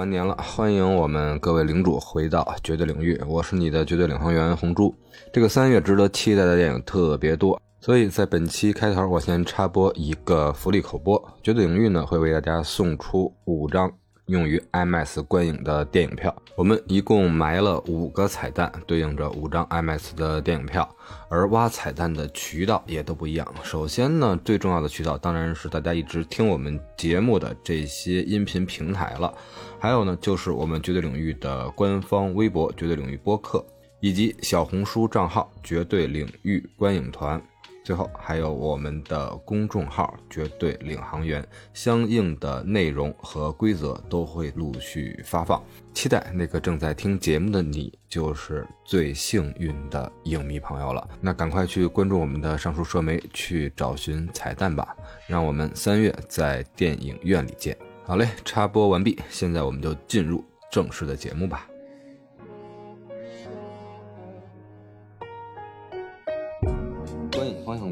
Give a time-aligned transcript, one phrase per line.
[0.00, 4.94] 完年了，欢迎我们各位领主回到绝对领域，我是你的绝对领航员红猪。
[5.30, 13.92] 这个三月值得期待的电影特别多，所以在本期开头，我先插播一个福利口播：绝对领域呢会为大家送出五张。
[14.30, 20.88] 用于 IMAX 观影的电影票，我们一共埋了五个彩蛋，对应着五张 IMAX 的电影票。
[21.28, 23.46] 而挖彩蛋的渠道也都不一样。
[23.64, 29.34] 首先呢，最重要的渠道当然是大家一直听我们节目的这些音频平台了。
[29.80, 33.64] 还有呢，就是我们绝对领域的官方微博“绝对领域播客”，
[34.00, 37.42] 以及小红书账号“绝对领域观影团”。
[37.90, 41.44] 最后还有我们的公众号“绝对领航员”，
[41.74, 45.60] 相应的内容和规则都会陆续发放。
[45.92, 51.04] 期待那个正在听节目的你，就是最幸运的影迷朋友了。
[51.20, 54.94] 那赶快去关注我们的上述社媒，去找寻彩蛋吧。
[55.26, 57.76] 让我们三月在电影院里见。
[58.04, 61.69] 好嘞，插播完毕，现在我们就进入正式的节目吧。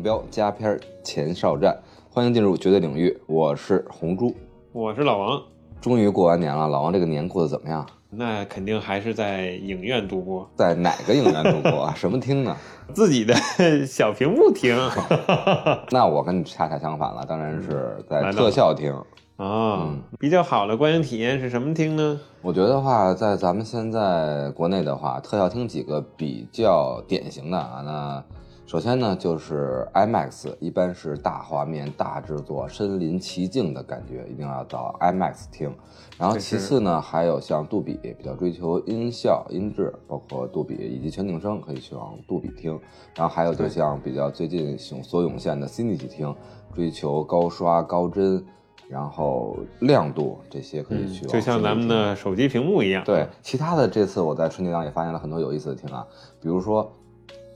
[0.02, 1.76] 标加片前哨战，
[2.10, 3.16] 欢迎进入绝对领域。
[3.26, 4.34] 我是红猪，
[4.72, 5.42] 我是老王。
[5.80, 7.86] 终于过完年了，老王这个年过得怎么样？
[8.10, 10.48] 那肯定还是在影院度过。
[10.56, 11.94] 在哪个影院度过啊？
[11.94, 12.56] 什么厅呢？
[12.94, 13.34] 自己的
[13.86, 14.76] 小屏幕厅。
[15.92, 18.94] 那我跟你恰恰相反了，当然是在特效厅。
[19.36, 22.18] 啊，比较好的观影体验是什么厅呢？
[22.42, 28.24] 我觉得话，在咱们现在国内的话，特效厅几个比较典型的啊，那。
[28.68, 35.74] 首先呢，就是 IMAX，一般是大画面、大制作、身临其境的感觉，一定要到 IMAX 听。
[36.18, 42.78] 然后其次呢，还有像杜比，比较追求音效、音质，包括杜比以及全景声，可以去往杜比听。
[43.16, 46.36] 然后还有就像比较最近涌所涌现的 Cinity 厅，
[46.74, 48.44] 追求高刷、高帧，
[48.86, 51.24] 然后亮度这些可以去。
[51.24, 53.02] 就像咱们的手机屏幕一样。
[53.02, 56.06] 对，其他的这次我在春节档也发现了很多有意思的厅啊，
[56.38, 56.92] 比如说。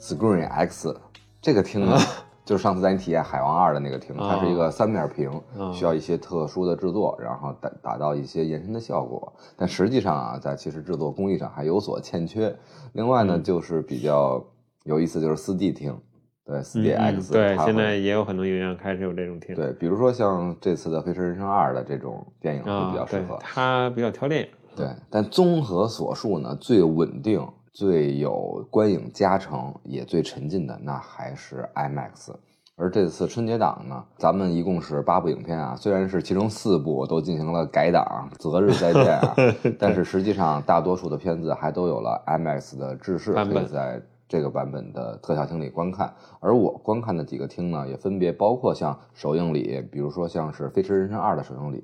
[0.02, 0.92] Screen X，
[1.40, 1.96] 这个厅呢，
[2.44, 5.30] 就是上次带你体验《海王二》的那个厅，它是一个三面屏，
[5.72, 9.32] 需要一些特殊的制作，然后达达到一些延伸的效果。
[9.56, 12.52] 但实际上啊，在其实制作工艺上还有所欠缺。
[12.94, 14.44] 另外呢，就是比较
[14.82, 15.96] 有意思，就是四 D 厅，
[16.44, 19.54] 对，四 D X，对，现在也有很多影院开始有这种厅。
[19.54, 23.38] 对，比如说像这次的《飞驰人生二》的这种电影会比较适合。
[23.40, 24.48] 它比较挑电影。
[24.74, 27.46] 对，但综合所述呢，最稳定。
[27.72, 32.34] 最有观影加成也最沉浸的那还是 IMAX，
[32.77, 39.34] 而这次春节档呢，咱们一共是八部影片啊，虽然是其中四部都进行了改档，择日再见啊，
[39.81, 46.12] 但是实际上大多数的片子还都有了 IMAX 的制式，可以在这个版本的特效厅里观看。
[46.41, 51.82] 而我观看的几个厅呢，也分别包括像首映礼，比如说像是《飞驰人生二》的首映礼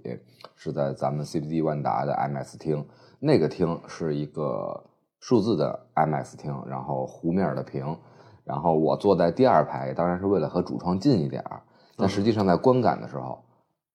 [0.55, 2.85] 是在咱们 CBD 万达的 IMAX 厅，
[3.19, 4.85] 那个厅是一个。
[5.21, 7.97] 数字的 IMAX 厅，然后弧面的屏，
[8.45, 11.61] 然后我坐在第二排，当然是为了和主创近一点儿。
[11.97, 13.43] 但实际上在观感的时候，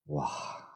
[0.07, 0.27] 哇，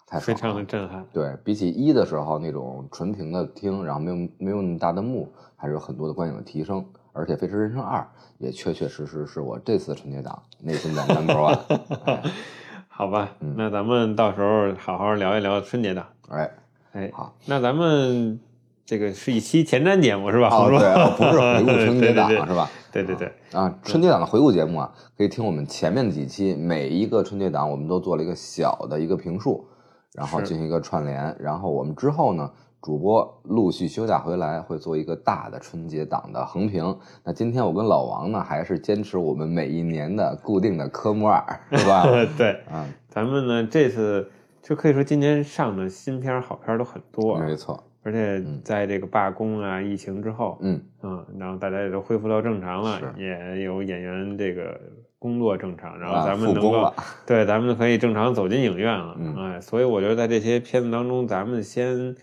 [0.07, 1.05] 太非常的震撼。
[1.11, 6.85] 对比起一的时候那种纯平的厅，然后没有没有那么大的幕，还是有很多的观影的提升。
[7.11, 7.99] 而且《飞驰人生二》
[8.37, 11.59] 也确确实实是我这次春节档内心的 number one。
[12.87, 16.05] 好吧，那咱们到时候好好聊一聊春节档。
[16.29, 16.49] 哎
[16.93, 18.39] 哎，好，那咱们。
[18.87, 20.47] 这个是一期前瞻节目是吧？
[20.47, 22.71] 哦，对，不是回顾春 节档是吧？
[22.89, 23.29] 对对对。
[23.51, 29.67] 啊，春节档的回顾节目啊，可以听我们前面的几期，每一个春节档我们都做了一个小的一个评述，
[30.13, 31.35] 然后进行一个串联。
[31.37, 32.49] 然后我们之后呢，
[32.81, 36.97] 主播陆续休假回来，会做一个大的春节档的横评。
[37.25, 41.43] 那今天我跟老王呢，还是坚持我们每一年的固定的科目二，
[41.73, 42.05] 是吧？
[42.37, 44.31] 对，嗯，咱们呢这次
[44.63, 47.83] 就可以说今年上的新片好片都很多，没错。
[48.07, 54.79] 而且在这个罢工啊、疫情之后，嗯嗯，然后大家也都恢复到正常了，也有演员这个
[55.19, 56.93] 工作正常，然后咱们能够
[57.25, 62.15] 对咱们可以正常走进影院了，哎，所以我觉得在这些片子当中，咱们先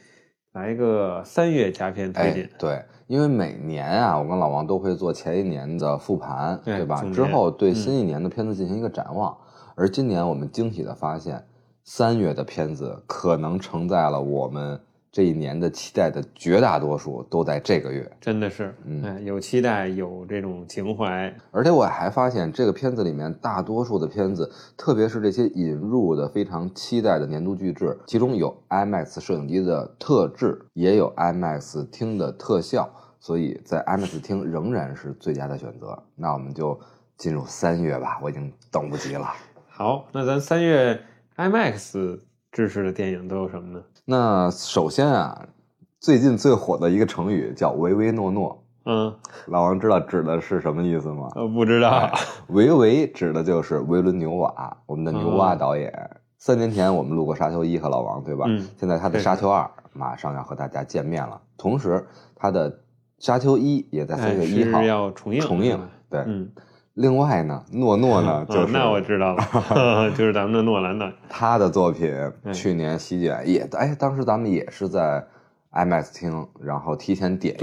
[0.54, 2.48] 来一个三月佳片推荐。
[2.58, 7.04] 对，因为每年啊，我跟老王都会做前一年的复盘，对吧？
[7.12, 9.36] 之后对新一年的片子进行一个展望。
[9.74, 11.44] 而今年我们惊喜的发现，
[11.82, 14.80] 三月的片子可能承载了我们。
[15.14, 35.96] 这一年的期待的绝大多数都在这个月，真的是，嗯，有期待，有这种情怀，而且我还发现这个片子里面大多数的片子，特别是这些引入的非常期待的年度巨制，其中有 IMAX 摄影机的特制，也有 IMAX 厅的特效，所以在 IMAX 厅仍然是最佳的选择。
[36.16, 36.76] 那我们就
[37.16, 39.32] 进入三月吧，我已经等不及了。
[39.68, 41.00] 好，那咱三月
[41.36, 42.18] IMAX
[42.50, 43.84] 制式的电影都有什么呢？
[44.06, 45.46] 那首先啊，
[45.98, 48.62] 最近最火的一个成语叫唯唯诺诺。
[48.84, 49.14] 嗯，
[49.46, 51.30] 老王知道指的是什么意思吗？
[51.34, 52.12] 呃，不知道。
[52.48, 55.90] 维维指的就是维伦纽瓦，我们的牛蛙导演。
[56.36, 58.44] 三年前我们录过《沙丘一》和老王，对吧？
[58.46, 58.68] 嗯。
[58.76, 59.62] 现在他的《沙丘二》
[59.94, 62.06] 马上要和大家见面了，同时
[62.36, 62.70] 他的
[63.18, 65.40] 《沙丘一》也在三月一号要重映。
[65.40, 65.80] 重映，
[66.10, 66.20] 对。
[66.26, 66.52] 嗯。
[66.94, 72.12] 另外呢，诺诺呢， 就是那我知道了， 就是咱们的诺兰的， 他的作品
[72.52, 75.24] 去年席卷也，哎，当时咱们也是在。
[75.76, 77.56] IMAX 厅，然后提前点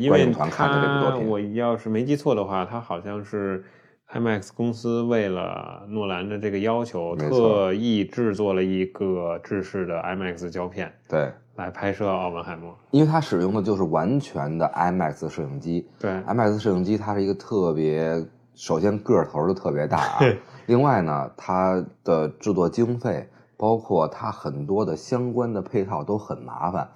[0.00, 1.28] 映观影团看的这部作品。
[1.28, 3.64] 我要是没记错的话，他好像是
[4.14, 12.70] IMAX 公司为了诺兰的这个要求，特意制作了一个制式的 IMAX 胶片，对，来拍摄《奥本海默》。
[12.92, 15.88] 因为它使用的就是完全的 IMAX 摄影机。
[15.98, 18.24] 对，IMAX 摄影机它是一个特别，
[18.56, 20.18] 首先个头就特别大啊，
[20.66, 26.88] 另外呢，它的制作经费，包括它很多的相关的配套都很麻烦。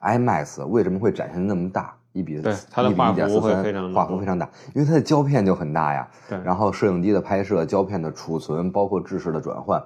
[0.00, 1.94] IMAX 为什么会展现那么大？
[2.12, 6.06] 一比对它的画幅会非常画幅非常大，因为它的胶片就很大呀。
[6.28, 9.82] 对，然后摄影机的拍摄、胶片的储存，包括制式的转换，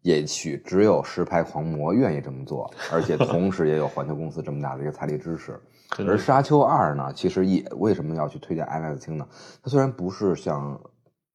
[0.00, 5.60] 也许只有实拍狂魔愿意这么做，而且同时也有环球公司这么大的一个财力支持。
[5.98, 9.26] 而《沙丘二》呢，其实也为什么要去推荐 IMAX 厅呢？
[9.62, 10.80] 它虽然不是像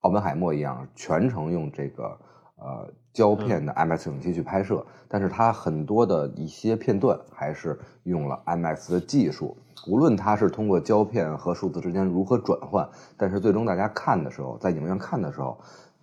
[0.01, 2.17] 奥本海默一样全程用这个
[2.55, 2.93] 呃。
[3.13, 9.57] 胶片的 IMAX 摄影机去拍摄，但是它很多的一些片段还是用了 IMAX 的技术。
[9.87, 12.87] 无论它是通过胶片和数字之间如何转换，
[13.17, 15.59] 但是最终大家看的时候，在影院看的时候，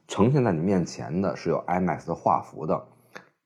[0.09, 2.85] 呈现在你面前的是有 IMAX 的画幅的。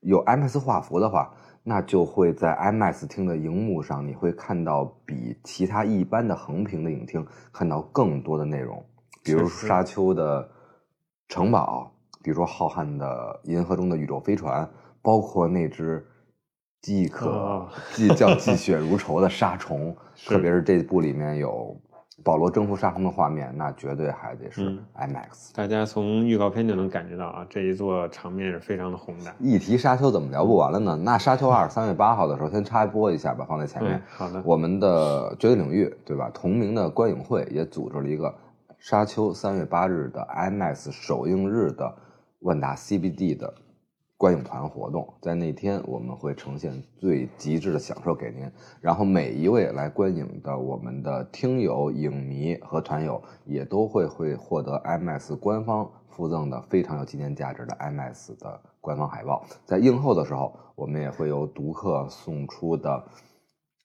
[0.00, 1.34] 有 IMAX 画幅的话，
[1.68, 8.82] 那就会在 IMAX 厅的荧幕上，你会看到比其他一般的横屏的影厅看到更多的内容，
[9.22, 10.50] 比如沙丘的
[11.28, 11.92] 城堡。
[12.20, 14.68] 比如说浩瀚的银河中的宇宙飞船，
[15.00, 16.04] 包括那只
[16.82, 21.80] 饥渴、既叫积血如仇的沙虫， 特别是这部里面有
[22.24, 25.54] 保罗征服沙虫的画面，那绝对还得是 IMAX。
[25.54, 29.34] 大家从预告片就能感觉到啊，这一座场面是非常的宏大。
[29.38, 30.96] 一提沙丘，怎么聊不完了呢？
[30.96, 34.02] 那沙丘二三月八号的时候，先插播一下吧，放在前面。
[34.08, 34.42] 好的。
[34.44, 36.30] 我们的绝对领域，对吧？
[36.34, 38.34] 同名的观影会也组织了一个
[38.78, 41.94] 沙丘三月八日的 IMAX 首映日的。
[42.42, 43.52] 万达 CBD 的
[44.18, 48.50] 观影团活动，在那天我们会呈现最极致的享受给您。
[48.80, 59.46] 然后每一位来观影的我们的听友、影迷和团友也都会会获得 IMAX 官方附赠的非常有纪念价值的 IMAX 的官方海报。
[59.64, 62.90] 在映后的时候，我们也会由读客送出的《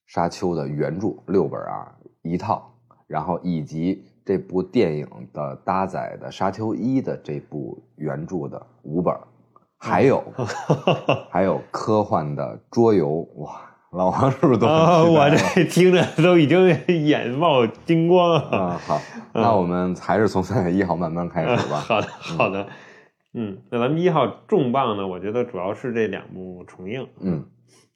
[0.07, 2.74] 沙丘》的原著六本啊一套，
[3.06, 4.03] 然后以及。
[4.25, 9.13] 这部电影的搭载的《沙丘一》的这部原著的五本，
[9.83, 10.24] 还有
[11.30, 13.59] 还有科幻的桌游，哇！
[13.91, 14.65] 老王是不是都？
[14.65, 18.80] 我这听着都已经眼冒金光啊！
[18.88, 19.00] 好，
[19.33, 21.77] 那我们还是从三月一号慢慢开始吧。
[21.85, 22.65] 好的，好的。
[23.35, 25.06] 嗯，那咱们一号重磅呢？
[25.06, 27.07] 我觉得主要是这两部重映。
[27.19, 27.45] 嗯。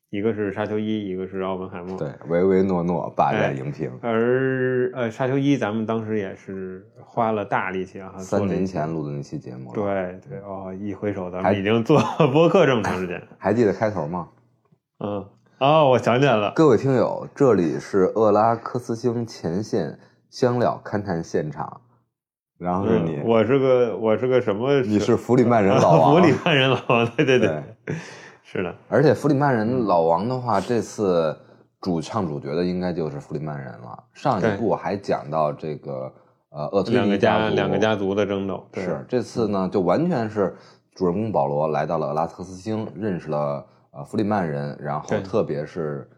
[0.09, 1.97] 一个是沙丘一，一个是奥本海默。
[1.97, 3.91] 对，唯唯诺诺霸占荧屏。
[4.01, 9.73] 而呃，沙丘一咱们当时也是花了大力气啊，三年前录的那期节目。
[9.73, 9.83] 对
[10.29, 11.99] 对哦，一回首咱们已经做
[12.31, 13.21] 播客这么长时间。
[13.37, 14.29] 还记得开头吗？
[15.03, 15.25] 嗯，
[15.59, 16.53] 哦，我想起来了。
[16.55, 21.81] 各位听友，这里是厄拉克斯星前线香料勘探现场。
[22.57, 24.79] 然后是你，我是个我是个什么？
[24.81, 26.13] 你是弗里曼人老王。
[26.13, 27.61] 弗里曼人老王，对对对。
[28.49, 31.37] 是的，而且弗里曼人老王的话，这次
[31.81, 34.01] 主唱主角的应该就是弗里曼人了。
[34.13, 36.09] 上一部还讲到这个
[36.51, 40.55] 呃厄推尼家两个家族的争斗，是这次呢就完全是
[40.95, 46.09] 主人公保罗来到了厄拉特斯星，认识了呃弗里曼人，然后特别是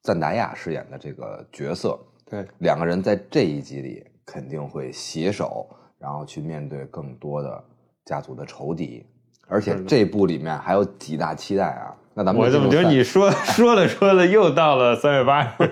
[0.00, 5.68] 赞达亚饰演的这个角色，对两个人在这一集里肯定会携手，
[5.98, 7.62] 然后去面对更多的
[8.06, 9.06] 家族的仇敌。
[9.48, 11.94] 而且这部里面还有几大期待啊！
[12.14, 15.70] 那咱们我怎么觉得你说 说着说着又到了三月八日？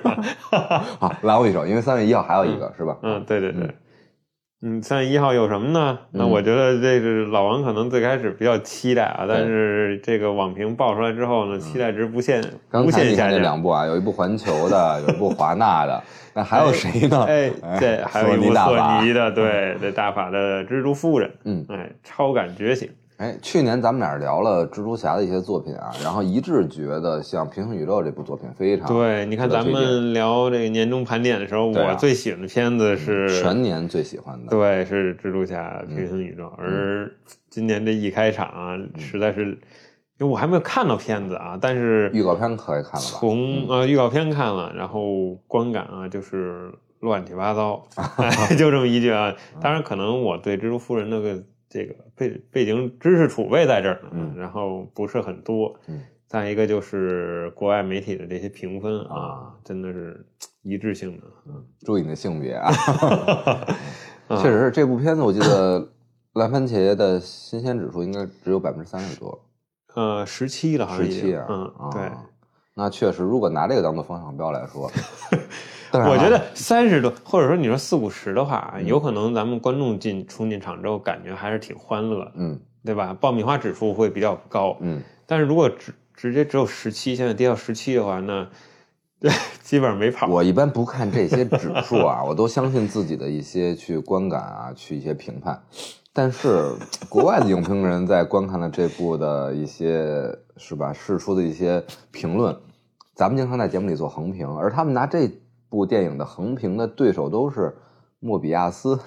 [1.01, 2.97] 好，来我一首，因为三月一号还有一个是吧？
[3.03, 3.69] 嗯，对对对。
[4.67, 5.99] 嗯，三月一号有什么呢？
[6.11, 13.31] 那我觉得这是老王可能最开始比较期待啊，但是这个网评爆出来之后呢，期待值不限无限下降。
[13.31, 16.03] 这两部啊，有一部环球的，有一部华纳的，
[16.33, 17.25] 那还有谁呢？
[17.29, 22.89] 哎，对，还有一部索尼的，对，这，大法的蜘蛛夫人，嗯，哎，超感觉醒。
[23.17, 29.25] 哎，去年咱们俩聊了蜘蛛侠的一些作品啊，然后一致觉得像《平行宇宙》这部作品非常对。
[29.27, 36.53] 你看咱们聊这个年终盘点的时候，我最喜欢的片子是全年最喜欢的，对，是蜘蛛侠平行宇宙。
[36.59, 37.09] 而
[37.49, 39.45] 今年这一开场啊，实在是
[40.19, 42.99] 因为我还没有看到片子啊，但是预告片可以看了？
[42.99, 47.87] 从呃预告片看了，然后观感啊就是乱七八糟
[48.59, 49.33] 就这么一句啊。
[49.61, 56.01] 当然，可能我对蜘蛛夫人那个这个背背景知识储备在这儿，嗯，然后不是很多，嗯。
[56.27, 60.27] 再一个就是国外媒体的这些评分啊，真的是
[60.63, 61.23] 一致性的。
[61.47, 62.73] 嗯，注意你的性别啊。
[64.43, 65.87] 确实是这部片子，我记得
[66.35, 69.39] 蓝番茄的新鲜指数应该只有百分之三十多。
[69.95, 71.47] 呃，十七了，好像十七啊。
[71.49, 72.11] 嗯，对。
[72.75, 74.91] 那确实，如果拿这个当做方向标来说，
[76.01, 83.17] 我觉得三十多，或者说你说四五十的话，有可能咱们观众进冲进场之后，感觉还是挺欢乐，嗯，对吧？
[83.21, 85.03] 爆米花指数会比较高，嗯。
[85.27, 88.47] 但是如果直直接只有十七，现在跌到十七的话，那
[89.21, 89.31] 对
[89.63, 90.27] 基本上没跑。
[90.27, 95.63] 我一般不看这些指数啊， 我都相信自己的一些去观感啊，去一些评判。
[96.13, 96.71] 但是
[97.09, 101.83] 国外的影评人在观看了这部的一些是吧，释出的一些
[102.13, 102.57] 评论，
[103.15, 105.29] 咱们经常在节目里做横评，而他们拿这
[105.75, 107.77] 部电影的横屏的对手都是
[108.21, 108.99] 莫比亚斯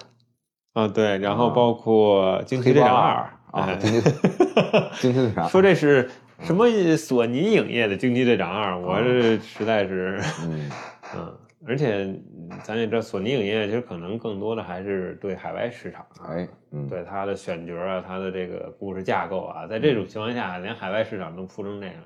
[0.74, 4.10] 啊，对，然后包括惊奇队长二啊，惊奇
[5.00, 6.08] 惊奇队长说这是。
[6.40, 10.70] 什么索尼影业的《惊奇队长二》，我这实在是，嗯
[11.16, 12.14] 嗯，而且
[12.62, 16.46] 咱也知道，索尼影业其实可能更多的还是对海外市场，哎，
[16.88, 21.96] 对它的选角啊，它的这个故事架构啊，在这种情况下，连海外市场都铺成这样，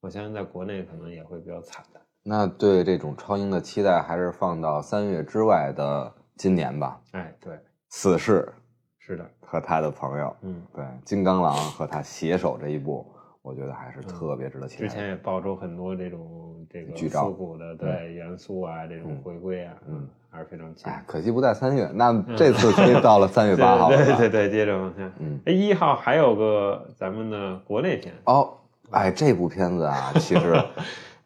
[0.00, 2.00] 我相信在国内可能也会比较惨的。
[2.28, 7.00] 那对这种超英的期待，还是放到三月之外的今年吧。
[7.12, 7.56] 哎，对，
[7.90, 8.52] 死侍
[8.98, 13.06] 是的，和他的朋友，嗯，对，金刚狼和他携手这一部。
[13.42, 14.88] 我觉得还是特别值得期待。
[14.88, 21.00] 之前也爆出很多这种这个复古的对元素啊，这种回归啊，嗯，还是非常期待。
[21.06, 23.88] 可惜不在三月，那这次可以到了三月八号。
[23.88, 25.08] 对对对，接着往下。
[25.20, 28.52] 嗯，哎，一号还有个咱们的国内片哦，
[28.90, 30.60] 哎，这部片子啊，其实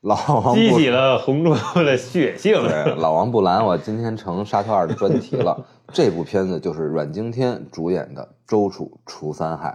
[0.02, 2.54] 老王激起了红中的血性。
[2.54, 5.62] 对， 老王不拦我，今天成沙特二的专题了。
[5.92, 9.68] 这部片子就是阮经天主演的《周楚除三害》。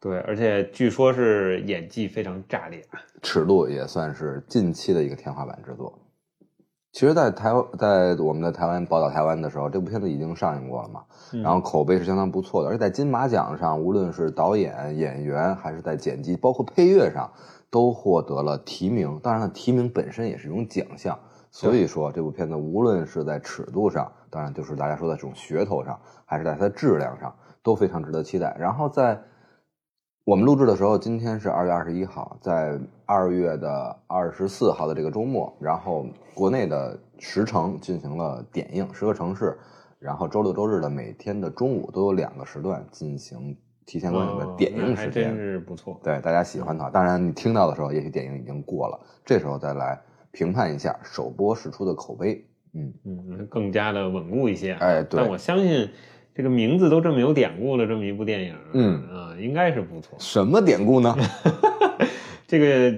[0.00, 2.82] 对，而且据说是演技非常炸裂，
[3.22, 5.96] 尺度也算是近期的一个天花板之作。
[6.90, 11.02] 其实，在台湾，在我们在台湾报道台湾的时候，这部片子已经上映过了嘛，
[11.42, 12.68] 然后口碑是相当不错的。
[12.68, 17.30] 而且在金马奖上，无论是导演、演员，还是在剪辑，包括配乐上，
[17.70, 19.18] 都获得了提名。
[19.22, 21.18] 当然了，提名本身也是一种奖项。
[21.50, 28.54] 所以说，这部片子无论是在尺度上，当然就是大家说的这种噱头上，还是在它的质量上，都非常值得期待。
[28.58, 29.18] 然后在
[30.24, 39.58] 我们录制的时候，今天是二月二十一号，在二月的二十四号的这个周末，然后国内的十城进行了点映，十个城市，
[39.98, 43.56] 然后周六周日的每天的中午都有两个时段进行
[43.88, 45.98] 提前观影的点映时间，真是不错。
[46.04, 46.90] 对，大家喜欢的话。
[46.90, 49.98] 当然，你听到的时候，也许点映已经过了，这时候再来
[50.30, 54.74] 评判一下首播释出的口碑，嗯嗯，更加的稳固一些。
[54.74, 55.88] 哎，对，但我相信。
[56.34, 60.16] 这个名字都这么有典故了，这么一部电影，嗯啊，应该是不错。
[60.20, 61.12] 什么典故呢？
[62.46, 62.96] 这个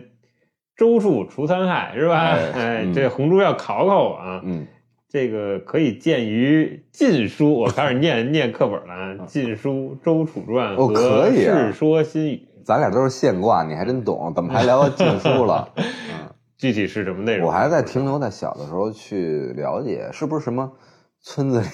[0.76, 2.18] 周处除三害是吧？
[2.54, 4.42] 哎，这红珠要考考我啊。
[4.44, 4.66] 嗯，
[5.10, 12.36] 这个可以见于《晋书》，我开始念 念课本了，《晋书·周楚传》和《世说新语》。
[12.64, 15.68] 咱俩都是现挂，你还真懂，怎么还聊到《晋书》了？
[15.74, 15.84] 嗯，
[16.56, 17.48] 具体是什么内容？
[17.48, 20.70] 我还在停留在小的时候去了解，是不是什么？
[21.22, 21.66] 村子里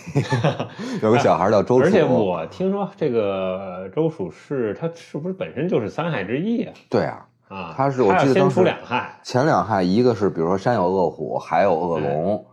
[1.04, 6.72] 有个小孩叫周楚，而且我听说这个周楚是他是不是本身就是三害之一啊？
[6.88, 12.46] 对啊，啊，他是我记得当时两害，前两害一个是比如说山有恶虎，海有恶龙，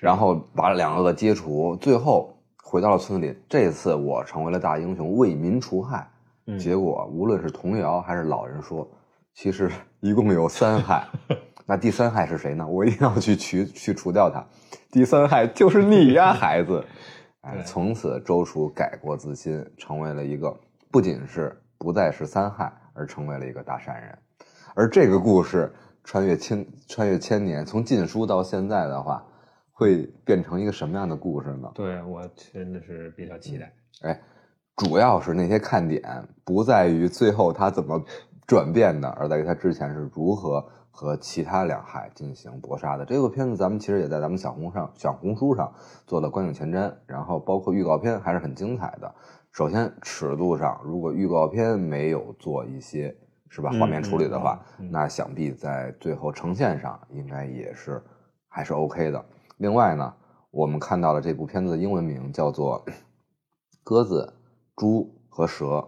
[0.00, 3.38] 然后把两个恶皆除，最后回到了村子里。
[3.48, 6.10] 这次我成为了大英雄，为民除害。
[6.58, 8.88] 结果无论是童谣还是老人说，
[9.34, 11.06] 其实一共有三害。
[11.66, 12.66] 那第三害是谁呢？
[12.66, 14.44] 我一定要去去去除掉他。
[14.90, 16.82] 第三害就是你呀，孩子！
[17.42, 20.58] 哎，从此周楚改过自新，成为了一个
[20.90, 24.18] 不仅是不再是三害，而成为了一个大善人。
[24.74, 29.22] 而这个故事穿越千穿越千年，从晋书到现在的话，
[29.80, 31.70] 会变成一个什么样的故事呢？
[31.74, 33.72] 对我真的是比较期待。
[34.02, 34.20] 哎，
[34.76, 36.02] 主要是那些看点
[36.44, 38.04] 不在于最后他怎么
[38.46, 40.62] 转变的，而在于他之前是如何。
[40.92, 45.72] 和其他两害进行搏杀的这部片子，咱们其实也在咱们小红上小红书上
[46.04, 49.14] 做了观影前瞻，然后包括预告片还是很精彩的。
[49.52, 53.16] 首先尺度上，如果预告片没有做一些
[53.48, 54.60] 是吧画面处理的话，
[54.90, 58.02] 那想必在最后呈现上应该也是
[58.48, 59.24] 还是 OK 的。
[59.60, 60.14] 另外呢，
[60.50, 62.82] 我们看到了这部片子的英文名叫做
[63.84, 64.32] 《鸽子、
[64.74, 65.86] 猪和蛇》，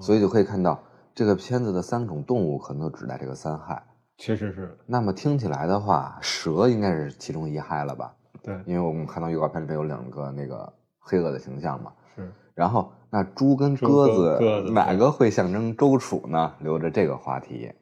[0.00, 0.78] 所以就可以看到。
[1.14, 3.82] 这个片子的三种动物可能都指代这个三害。
[4.18, 4.76] 确实是。
[4.84, 8.14] 那么听起来的话，蛇应该是其中一害了吧？
[8.42, 11.90] 对，因为我们看到预告片里边有两个那个黑恶的形象嘛。
[12.14, 12.30] 是。
[12.54, 16.52] 然后，那猪跟鸽子哪个会象征周楚呢？
[16.58, 17.72] 留着这个话题，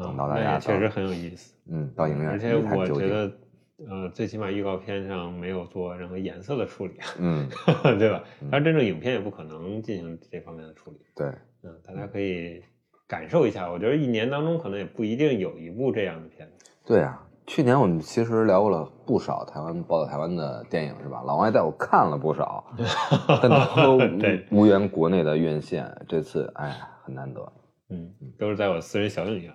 [0.00, 1.54] 等到大家确实很有意思。
[1.68, 3.32] 嗯，到影院而且我觉得，
[3.86, 7.48] 呃，最起码预告片上没有做任何颜色的处理，嗯，
[7.98, 8.22] 对吧？
[8.50, 10.98] 当然，真正影片也不可能进行这方面的处理。
[11.14, 11.28] 对，
[11.62, 12.62] 嗯，大家可以
[13.06, 13.70] 感受一下。
[13.70, 16.70] 我觉得一年当中可能也不一定有一部这样的片子。
[16.84, 17.24] 对啊。
[17.46, 21.22] 去年我们其实聊过了不少台湾报道台湾的电影，是吧？
[21.24, 22.62] 老王也带我看了不少，
[23.40, 23.98] 但都
[24.50, 25.90] 无缘国内的院线。
[26.06, 27.50] 这次哎，很难得。
[27.90, 29.54] 嗯，都是在我私人小影院。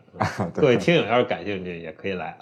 [0.54, 2.38] 各位听友要是感兴趣，也可以来。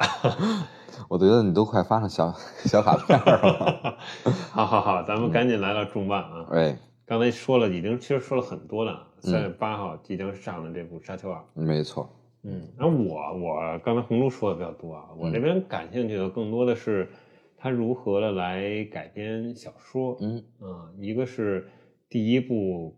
[1.10, 2.32] 我觉得你都快发上小
[2.66, 3.98] 小卡片了。
[4.52, 6.48] 好好好，咱们赶紧来到重磅啊！
[6.52, 9.08] 哎，刚才说了，已经其实说了很多了。
[9.20, 12.10] 三月八号即将上的这部《沙丘二》，没错。
[12.44, 17.08] 嗯，那我我刚才红珠说的比较多啊，我这边感兴趣的更多的是
[17.56, 20.18] 他如何的来改编小说。
[20.22, 21.70] 嗯啊，一个是
[22.10, 22.98] 第一部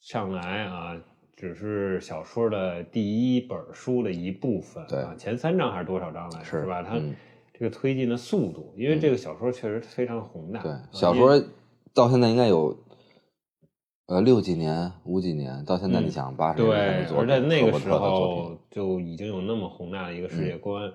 [0.00, 0.96] 上来啊，
[1.38, 6.44] 只是小说的第一本书的一部分，对啊，前三章还是多少章来着？
[6.44, 6.82] 是吧？
[6.82, 7.00] 它
[7.54, 10.60] 这个推进的速度，因为这个小说确实非常宏大。
[10.60, 11.40] 对，小说
[11.94, 12.76] 到现在应该有。
[14.08, 20.90] 呃，六几年、五几年到现在，你想八十年代的作品，而在那个时候就已经有那么宏大的一个世界观，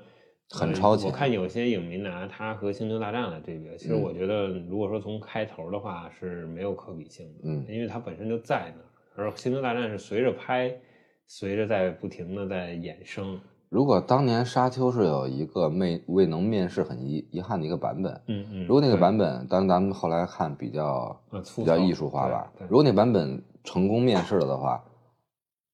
[0.49, 1.11] 很超前。
[1.11, 10.73] 我看有些影迷拿它和《星球大战》来对比，其实我觉得，如果说从开头的话是没有可比性的，嗯，因为它本身就在那儿，而《星球大战》是随着拍，
[11.27, 13.39] 随着在不停的在衍生。
[13.69, 21.19] 如果当年沙丘是有一个没未能面世很遗遗憾的一个版本，嗯嗯，如果那个版本，当然咱们后来看比较
[21.55, 24.83] 比较艺术化吧，如果那版本成功面世了的话，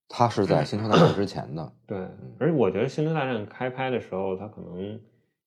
[0.08, 1.98] 它是在星球大战之前的，对，
[2.40, 5.00] 而且我觉得星球大战开拍的时候，它可能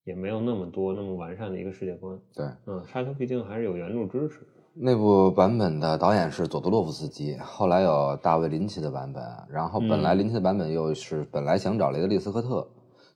[0.04, 4.46] 也没有那么多那么完善的一个世界观，对，嗯，沙丘毕竟还是有原著支持。
[4.74, 12.66] 那部版本的导演是佐多洛夫斯基，后来有大卫林奇的版本，然后本来林奇的版本又是本来想找雷德利斯科特，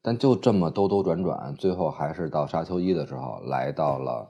[0.03, 4.29] 但就这么兜兜转转，最后还是到沙丘一的时候来到了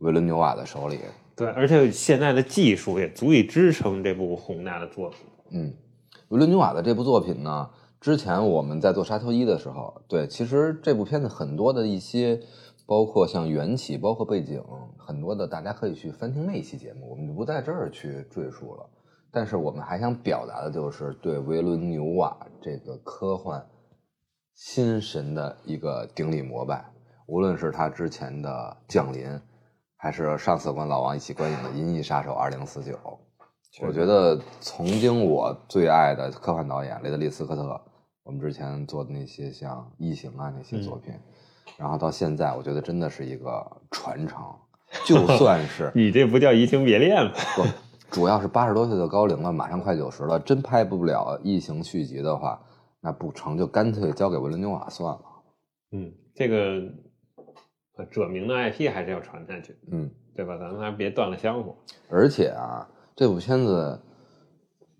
[0.00, 0.98] 维伦纽瓦的手里。
[1.34, 5.18] 对，而且现在的技术也足以支撑这部宏大的作品。
[5.52, 5.72] 嗯，
[6.28, 7.70] 维伦纽瓦的这部作品呢，
[8.02, 12.38] 之前我们在做沙丘一的时候，对，其实这部片子很多的一些。
[12.86, 14.62] 包括像缘起，包括背景，
[14.96, 18.88] 很多的大家可以去翻听那一期节目，我们就不在这儿去赘述了。
[19.32, 23.66] 但是我们还想表达的就是对维伦纽瓦这个科幻
[24.54, 26.84] 新神的一个顶礼膜拜。
[27.26, 28.48] 无论是他之前的
[28.92, 29.26] 《降临》，
[29.96, 32.94] 还是上次跟老王一起观影的《银翼杀手二零四九》，
[33.84, 37.80] 我觉得曾经我最爱的科幻导演雷德利·斯科特，
[38.22, 41.12] 我们之前做的那些像《异形》啊那些作品。
[41.78, 44.40] 然后到现在，我觉得真的是一个传承。
[45.04, 47.32] 就 算是你这不叫移情别恋吗？
[47.56, 47.62] 不，
[48.10, 52.60] 主要是八十多岁的高龄了，马上快九十了，真拍不了异形续集的话，
[53.00, 55.22] 那不成就干脆交给维伦纽瓦算了。
[55.92, 56.80] 嗯，这个
[57.96, 60.56] 呃者明的 IP 还是要传下去，嗯，对吧？
[60.56, 61.76] 咱们还别断了香火。
[62.08, 64.00] 而且啊，这部片子。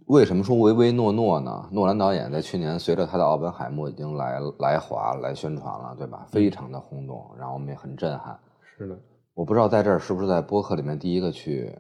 [0.07, 1.69] 为什么说唯唯诺诺呢？
[1.73, 6.25] 诺兰导演在去年随着他的《奥本海默》已经来来华来宣传了，对吧？
[6.31, 8.38] 非常的轰动，然后我们也很震撼。
[8.62, 8.97] 是的，
[9.35, 11.77] 我不知道在这儿是不是在播客里面第一个去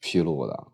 [0.00, 0.66] 披露的，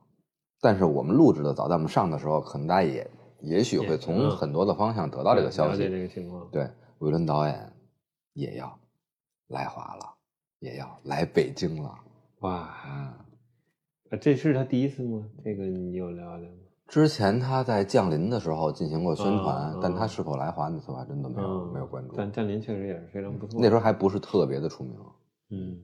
[0.60, 5.82] 但是我们录制的早，在我们上的时候，可能大家也也许会从很多的方向得到这个消息。
[5.82, 6.48] 了解这个情况。
[6.52, 7.72] 对，韦伦导演
[8.34, 8.78] 也要
[9.48, 10.14] 来华了，
[10.60, 11.92] 也要来北京了。
[12.42, 12.72] 哇！
[14.16, 15.22] 这是他第一次吗？
[15.44, 16.52] 这个你有了解吗？
[16.88, 22.14] 之前他在降临的时候进行过宣传，但他是否来华，那次还真的没有没有关注。
[22.16, 23.60] 但降临确实也是非常不错。
[23.62, 24.94] 那时候还不是特别的出名。
[25.50, 25.78] 嗯。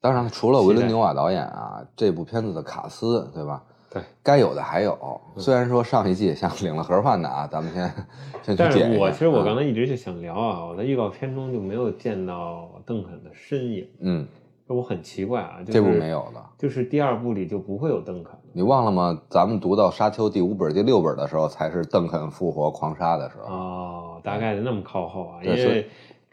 [0.00, 3.64] 当然，除了维伦纽瓦导演啊，这部片子的卡斯，对吧？
[3.90, 5.20] 对，该有的还有。
[5.36, 7.92] 虽然说上一季像领了盒饭的啊，咱们先
[8.42, 13.88] 先去但是我其实我刚才一直就想聊啊，我在预告片中就没有见到邓肯的身影。
[13.98, 14.26] 嗯。
[14.72, 18.36] 我很奇怪啊，这部没有了，就是第二部里就不会有邓肯。
[18.52, 19.22] 你忘了吗？
[19.28, 23.54] 咱们读到《沙丘》第五本、第六本的时候，才是邓肯复活狂杀的时候。
[23.54, 25.86] 哦，大概那么靠后啊，因为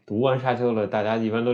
[0.05, 1.53] 读完《沙丘》了，大家一般都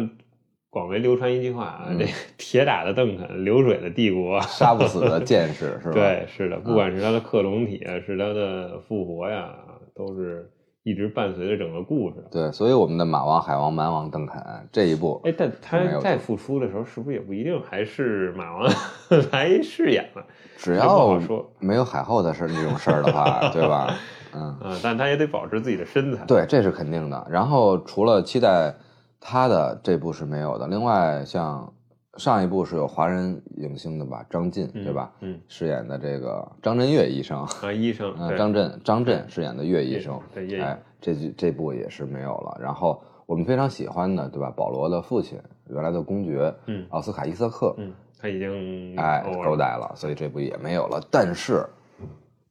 [0.70, 2.06] 广为流传一句话啊：这
[2.38, 5.94] 铁打的邓肯，流水的帝国，杀不死的剑士，是吧？
[5.96, 9.56] 对，是的，不管是他的克隆体啊，是他的复活呀，
[9.94, 10.52] 都是
[10.86, 12.24] 一直伴随着整个故事。
[12.30, 14.40] 对，所以我们的马王、海王、蛮王邓肯
[14.72, 18.70] 这一部，哎，但他再复出的时候，是不是也不一定还是马王
[19.34, 20.24] 来饰演了？
[20.58, 21.20] 只要
[21.60, 23.98] 没有海后的事那种事儿的话， 对吧？
[24.36, 26.24] 嗯但他也得保持自己的身材。
[26.26, 27.26] 对，这是肯定的。
[27.32, 28.76] 然后除了期待
[29.20, 31.74] 他的这部是没有的，另外像
[32.18, 35.12] 上一部是有华人影星的吧，张晋对吧？
[35.22, 42.58] 嗯，饰演的这个张震岳医生啊，医生，嗯，张震，张震饰演的岳医生，对，哎，这这部也是没有了。
[42.62, 44.52] 然后我们非常喜欢的，对吧？
[44.56, 51.02] 保罗的父亲，原来的公爵，嗯，奥斯卡伊瑟克，嗯，他已经哎勾带了，所以这部也没有了。
[51.12, 51.66] 但是。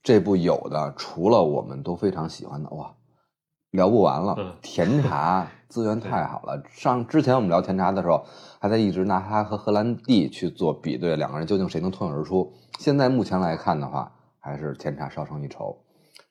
[0.06, 2.94] 这部有的除了我们都非常喜欢的哇，
[3.70, 4.54] 聊不完了。
[4.60, 6.62] 甜茶资源太好了。
[6.70, 8.24] 上之前我们聊甜茶的时候，
[8.60, 12.52] 还在一直拿他和荷兰弟去做比对，两个人究竟谁能脱颖而出？
[12.78, 15.78] 现在目前来看的话，还是甜茶稍胜一筹。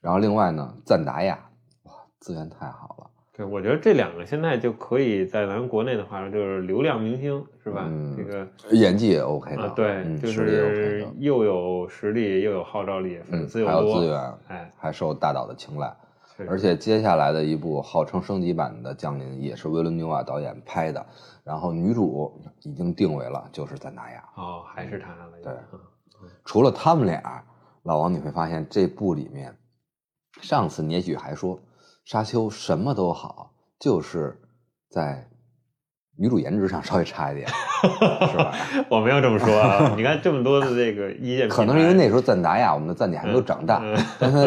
[0.02, 1.40] 然后另外呢，赞达亚
[1.84, 3.10] 哇，资源太好了。
[3.36, 7.86] 对，我觉得这两个现在就可以在咱国内的话，就是流量明星，是吧？
[7.88, 15.92] 嗯，这个演技也 OK 的，对，就是又有实力又有号召力，粉丝又多，还有资源，哎，还受大导的青睐。
[16.48, 21.06] 而且接下来的一部号称升级版的《降临》也是威伦纽瓦导演拍的，
[21.44, 24.24] 然后女主已经定为了就是赞达亚。
[24.36, 25.32] 哦，还是他了。
[25.44, 25.54] 对，
[26.46, 27.44] 除了他们俩，
[27.84, 29.56] 老王你会发现这部里面，
[30.42, 31.60] 上次你也许还说。
[32.06, 34.38] 沙丘什么都好，就是
[34.90, 35.26] 在
[36.18, 37.48] 女主颜值上稍微差一点，
[38.30, 38.54] 是吧？
[38.92, 39.94] 我没有这么说啊。
[39.96, 43.82] 你看这么多的这个意见，可能是因为那时候赞达亚，我们的赞姐还没有长大，
[44.20, 44.46] 但她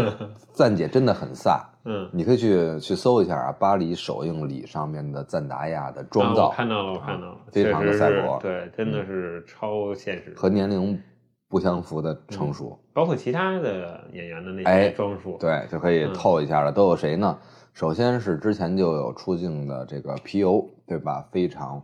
[0.53, 1.59] 赞姐真的很飒。
[1.87, 11.01] 嗯，你可以去去搜一下啊，巴黎首映礼上面的赞达亚的妆造，看到了，我看到了，非常的赛博，对，真的是超现实，和年龄
[11.49, 16.73] 不相符的成熟，包括其他的演员的那些装束，对，就可以透一下了。
[16.73, 17.39] 都有谁呢？
[17.73, 21.29] 首先是之前就有出镜的这个皮尤，对吧？
[21.31, 21.81] 非常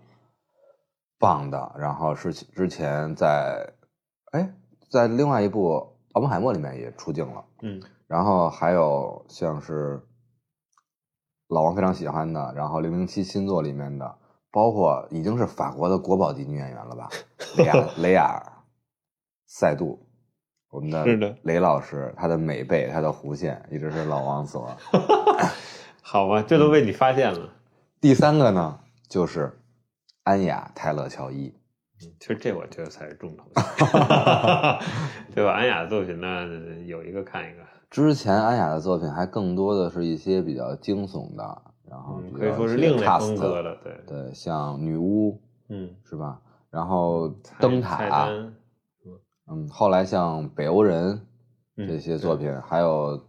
[1.20, 1.72] 棒的。
[1.78, 3.72] 然后是之前在，
[4.32, 4.52] 哎，
[4.90, 5.74] 在另外一部
[6.14, 7.44] 《奥本海默》里面也出镜了。
[7.60, 7.80] 嗯。
[8.12, 9.98] 然后还有像是
[11.48, 14.18] 老王非常喜欢的，然后《零零七》新作里面的，
[14.51, 17.09] 包括已经是法国的国宝级女演员了吧？
[17.57, 18.42] 雷亚雷亚
[19.46, 19.98] 赛杜，
[20.68, 24.70] 我们的雷老师，她的美背，她的弧线，一直是老王所。
[26.05, 27.48] 好吧，这都被你发现了。
[27.98, 29.59] 第三个呢，就是
[30.25, 31.55] 安雅泰勒乔伊。
[32.20, 33.55] 其实这我觉得才是重头戏，
[35.35, 35.53] 对吧？
[35.53, 36.46] 安雅的作品呢，
[36.85, 37.71] 有一个看一个。
[37.92, 46.40] 之前安雅的作品还更多的是一些比较惊悚的，然后可以说是另类风格的，对对，像女巫，嗯，是吧？
[46.70, 47.28] 然后
[47.61, 48.31] 灯塔，
[49.46, 51.20] 嗯，后来像北欧人
[51.76, 53.20] 这些作品，还有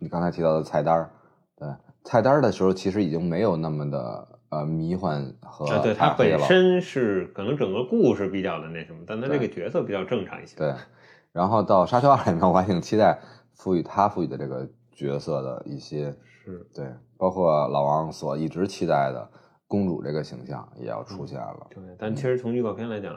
[0.00, 1.08] 你刚才提到的菜单
[1.56, 1.68] 对。
[2.02, 10.56] 菜单的时候，其实已经没有那么的呃迷幻和啊，对，它本身是可能整个故事比较的那什么，但它这个角色比较正常一些。
[10.56, 10.74] 对，
[11.30, 13.20] 然后到沙丘二里面，我还挺期待
[13.58, 19.28] 赋予他赋予的这个角色的一些是对，包括老王所一直期待的
[19.66, 21.66] 公主这个形象也要出现了。
[21.70, 23.14] 对，但其实从预告片来讲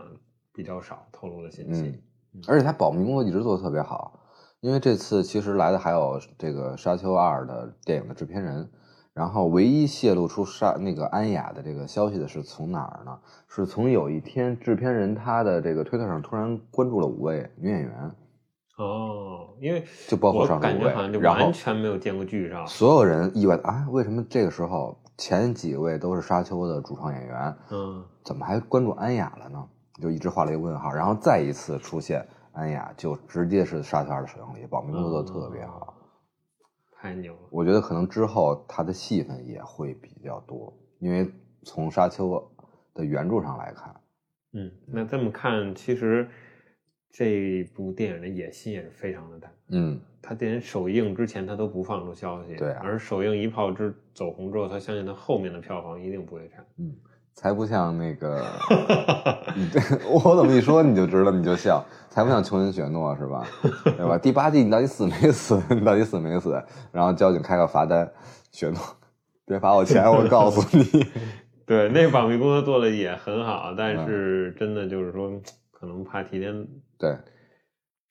[0.53, 2.03] 比较少透露的信息，
[2.47, 4.19] 而且他保密工作一直做的特别好。
[4.59, 8.69] 因为这次其实来的还有这个《沙丘二》的电影的制片人，
[9.11, 13.19] 然后唯一泄露出沙那个安雅的这个消息的是从哪儿呢？
[13.47, 18.11] 是从有一天制片人他的这个推特上突然关注了五位女演员。
[18.81, 29.63] 哦，因为就包括上感觉好像就完全没有见过剧上，所有人意外的啊，为什么这个时候前几位都是沙丘的主创演员，嗯，怎么还关注安雅了呢？
[30.01, 32.27] 就一直画了一个问号，然后再一次出现。
[32.53, 35.93] 安雅就直接是沙丘二的首映礼，保密工作做的特别好，
[36.91, 37.39] 太牛了。
[37.49, 42.45] 我觉得可能之后他的戏份也会比较多，因为从沙丘
[42.93, 43.95] 的原著上来看，
[44.51, 46.29] 嗯，那这么看，其实
[47.11, 49.51] 这部电影的野心也是非常的大。
[49.69, 56.63] 嗯，他电影首映之前他都不放出消息，对，而首映一炮之走红之后，他相信他后面的票房一定不会差。
[56.77, 56.93] 嗯。
[57.33, 58.43] 才不像那个，
[60.05, 63.47] 我怎么一说你就知道你就笑，才不像琼恩·雪诺是吧？
[63.97, 64.17] 对吧？
[64.17, 65.59] 第八季你到底死没死？
[65.69, 66.61] 你到底死没死？
[66.91, 68.11] 然后交警开个罚单，
[68.51, 68.77] 雪诺，
[69.45, 70.83] 别罚我钱，我告诉你。
[71.65, 75.31] 对，那个保密工作做的也很好，但是真的就是说，
[75.71, 76.67] 可能怕提前
[77.01, 77.17] 对，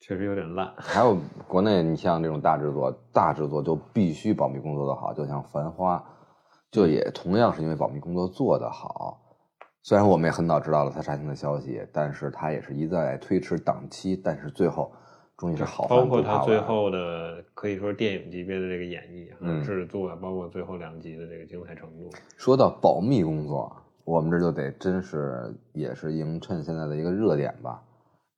[0.01, 0.75] 确实有点烂。
[0.77, 5.97] 还有国内，你像这种大制作，大制作就必须保密工作的好，就像《繁花》。
[6.73, 9.21] 就也同样是因为保密工作做得好，
[9.83, 14.93] 虽然我们也很早知道了他杀青的消息，但是他也是一再推迟档期，但是最后
[15.37, 15.89] 终于是好。
[15.89, 22.09] 包括他最后的可以说电影级别的这个演绎、制作，包括最后两集的这个精彩程度。
[22.37, 27.83] 说到保密工作，我们这就得真是也是迎衬现在的一个热点吧，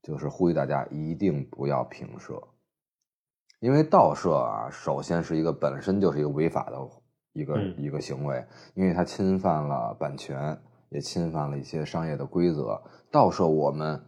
[0.02, 2.42] 就是呼吁大家一定不要平射，
[3.60, 6.76] 因为盗射啊，首先是一个本身就是一个违法的
[7.32, 10.60] 一个一个行为，因为它侵犯了版权。
[10.94, 12.78] 也侵犯了一些商业的规则，
[13.10, 13.98] 盗射我们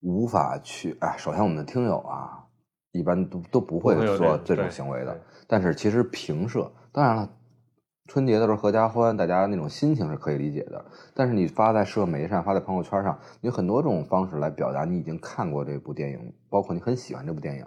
[0.00, 0.96] 无法去。
[1.00, 2.46] 哎，首先我们的听友啊，
[2.92, 5.20] 一般都都不会做这种行为的。
[5.48, 7.28] 但是其实平射，当然了，
[8.10, 10.84] 春节的时候合家欢，大家那种心情是可以理解的。
[11.14, 17.64] 但是你发在社媒上，发在朋友圈上，有很多种方式来表达你已经看过这部电影，包括你很喜欢这部电影。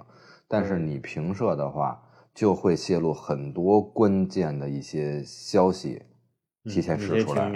[0.49, 1.97] 但是你评射的话，
[2.33, 6.01] 就会泄露很多关键的一些消息。
[6.65, 7.49] 提前使出来，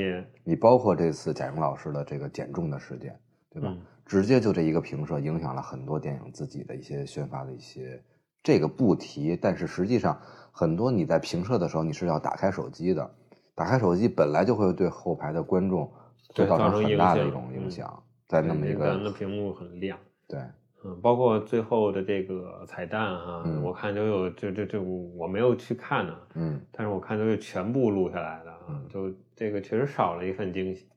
[0.45, 3.19] 你包括这次贾玲老师的这个减重的事件，
[3.49, 3.75] 对吧？
[4.05, 8.01] 直接就这一个评射，影响了很多电影自己的一些宣发的一些，
[8.41, 9.35] 这个不提。
[9.35, 10.17] 但是实际上，
[10.57, 13.07] 很多你在评射的时候，你是要打开手机的，
[13.53, 15.85] 打开手机本来就会对后排的观众
[16.33, 20.39] 会造成很大的一种影响，在那么一个咱的屏幕很亮，对。
[20.83, 30.87] 嗯，包括最后的这个彩蛋哈，我看都有，这这这我没有去看呢，嗯，但是我看都是全部录下来的，嗯，就这个确实少了一份惊喜，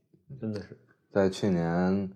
[0.40, 0.78] 真的是。
[1.10, 1.64] 在去年《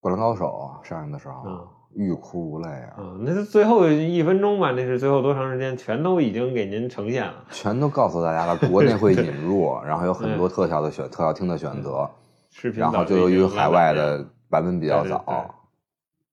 [0.00, 12.08] 灌篮高手》上映的时候，欲哭无泪啊，嗯，那是最后一分钟吧，那是最后多长时间，全都已经给您呈现了，全都告诉大家了，国内会引 入，然后有很多特效的选特效厅的选择，
[12.50, 15.54] 视频，然后就由于海外的版本比较早。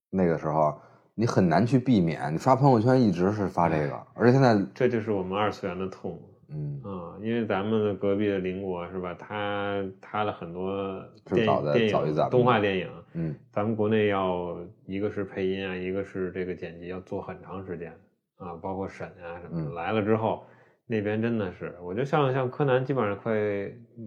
[0.10, 0.78] 那个时候
[1.16, 6.20] 你很难去避免，你刷朋友圈一直是发这个，而且现在这就是我们二次元的痛，
[6.54, 9.14] 嗯啊，因为咱们的隔壁的邻国是吧？
[9.16, 11.02] 他他的很多
[11.34, 17.92] 电电影动画电影，嗯，咱们国内要一个是配音啊，一个是这个剪辑要做很长时间
[18.38, 19.72] 啊，包括审啊什么的。
[19.74, 20.44] 来了之后，
[20.86, 23.34] 那边真的是，我觉得像像柯南基本上快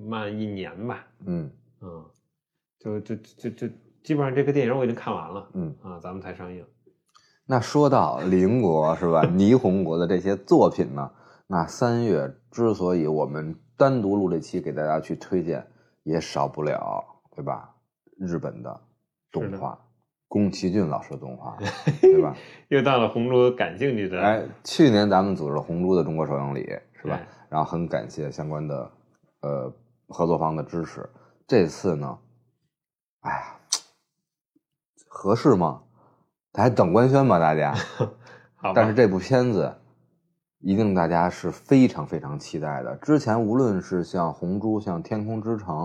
[0.08, 1.50] 慢一年吧，嗯
[1.82, 2.04] 嗯，
[2.78, 3.68] 就就就就。
[4.06, 6.64] 基本上这个电影我已经看完了，嗯啊，咱们才上映。
[7.44, 9.24] 那说到邻国是吧？
[9.34, 11.10] 霓虹国的这些作品呢？
[11.46, 15.66] 那三月之所以我们单独录这期给大家去推荐，
[16.02, 17.04] 也少不了
[17.34, 17.74] 对吧？
[18.18, 18.80] 日本的
[19.30, 19.78] 动画，
[20.28, 21.56] 宫崎骏老师的动画，
[22.00, 22.34] 对吧？
[22.68, 24.20] 又到了红猪感兴趣的。
[24.20, 26.62] 哎，去年咱们组织了红猪的中国首映礼
[27.00, 27.20] 是吧？
[27.48, 28.90] 然后很感谢相关的
[29.42, 29.72] 呃
[30.08, 31.08] 合作方的支持。
[31.46, 32.18] 这次呢，
[33.20, 33.52] 哎呀。
[35.08, 35.82] 合适吗？
[36.52, 37.38] 还等官宣吗？
[37.38, 37.74] 大家。
[38.74, 39.74] 但是这部片子
[40.66, 42.96] 一定大家是非常非常期待的。
[42.96, 45.76] 之前无论是像《红猪》、像《天空之城》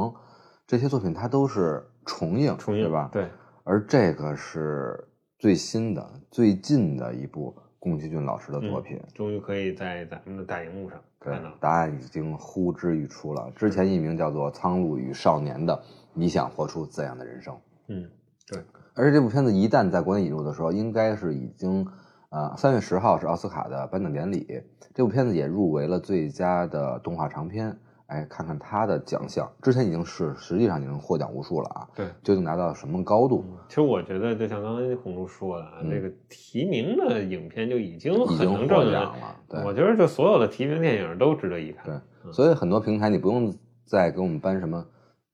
[0.66, 3.08] 这些作品，它都是重映，重映对吧？
[3.14, 3.30] 对。
[3.64, 11.52] 而这个是最新的、最近的一部宫崎骏老师的作品，终于可以在咱们的大荧幕上看到。
[11.60, 13.52] 答案已经呼之欲出了。
[13.56, 15.80] 之前一名叫做《苍鹭与少年的
[16.12, 17.54] 你想活出怎样的人生》。
[17.90, 18.10] 嗯，
[18.48, 18.60] 对。
[18.96, 21.88] 而且这部片子一旦在国内引入的时候，应该是已经，
[22.32, 24.48] 呃，三月十号是奥斯卡的颁奖典礼，
[24.94, 27.78] 这部片子也入围了最佳的动画长片。
[28.08, 31.88] 哎，看看他的奖项，之前已经是实际上已经获奖无数了啊。
[31.96, 33.46] 对，究竟达到什么高度？
[33.70, 39.36] 其实我觉得，就像刚才红叔说的啊，这个提名的影片就已经很能获奖了。
[39.48, 41.86] 对，我觉得就所有的提名电影都值得一看。
[41.86, 43.54] 对，所以很多平台你不用
[43.86, 44.86] 再给我们颁什么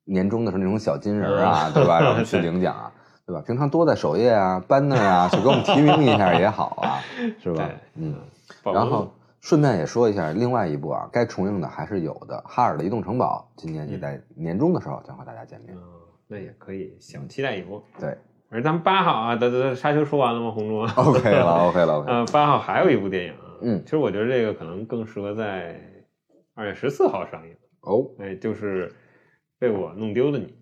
[0.06, 2.00] 年终的时候那种小金人啊，对吧？
[2.00, 2.94] 让我们去领奖啊。
[3.28, 3.44] 对吧？
[3.46, 7.04] 平常多在首页啊、 banner 啊，就给我们提名一下也好啊，
[7.44, 7.70] 是吧？
[7.96, 8.16] 嗯。
[8.64, 15.76] 然后顺便也说一下，另外一部啊，该重映的还是有的，《哈尔的移动城堡》今年也在年终的时候将和大家见面。
[15.76, 15.84] 嗯，
[16.28, 17.84] 那也可以，想期待一波。
[18.00, 18.18] 对。
[18.50, 20.50] 而咱们八号啊，得得，沙丘说完了吗？
[20.52, 20.80] 红猪？
[20.96, 22.06] OK 了，OK 了。
[22.08, 23.60] 嗯，八号还有一部电影啊。
[23.62, 23.84] 嗯。
[23.84, 25.78] 其实我觉得这个可能更适合在
[26.56, 27.54] 二月十四号上映。
[27.82, 28.06] 哦。
[28.20, 28.90] 哎，就是
[29.60, 30.56] 被我弄丢的你。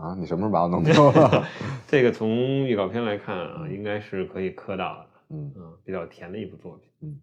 [0.00, 1.46] 啊，你什么时候把我弄丢了？
[1.86, 5.06] 这个从预告片来看啊，应该是可以磕到的。
[5.30, 6.90] 嗯嗯，比较甜的一部作品。
[7.02, 7.20] 嗯，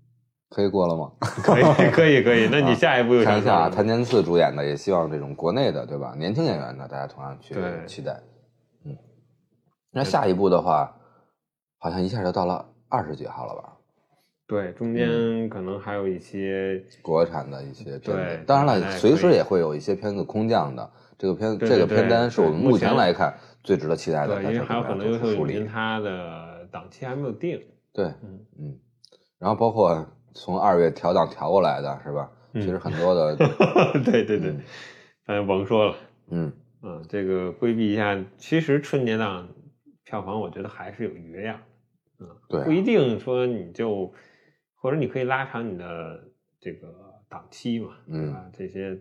[0.49, 1.11] 可以过了吗？
[1.19, 2.47] 可以可以可以。
[2.51, 6.13] 那你下一部又看一下谭健次主演的，也希望这种国内的，对吧？
[6.17, 7.55] 年轻演员的，大家同样去
[7.87, 8.21] 期待。
[8.85, 8.95] 嗯，
[9.91, 10.95] 那下一部的话，
[11.79, 13.73] 好像一下就到了二十几号了吧？
[14.47, 18.43] 对，中间可能还有一些国产的一些片子。
[18.45, 20.89] 当然了，随时也会有一些片子空降的。
[21.17, 27.61] 这个片这个片单是我们目前来看最值得期待的，对，因为还有很多优秀影片，它的档期还没有定。
[27.91, 28.79] 对，嗯嗯，
[29.39, 32.31] 然后包括从二月调档调过来的是吧？
[32.53, 33.35] 其实很多的，
[34.05, 34.55] 对对对，
[35.27, 35.95] 嗯，甭说了，
[36.29, 36.51] 嗯
[36.81, 39.49] 嗯，这个规避一下，其实春节档
[40.03, 41.59] 票房我觉得还是有余量，
[42.19, 44.11] 嗯，对，不一定说你就，
[44.75, 46.23] 或者你可以拉长你的
[46.59, 46.87] 这个
[47.29, 48.49] 档期嘛，对吧？
[48.53, 48.97] 这些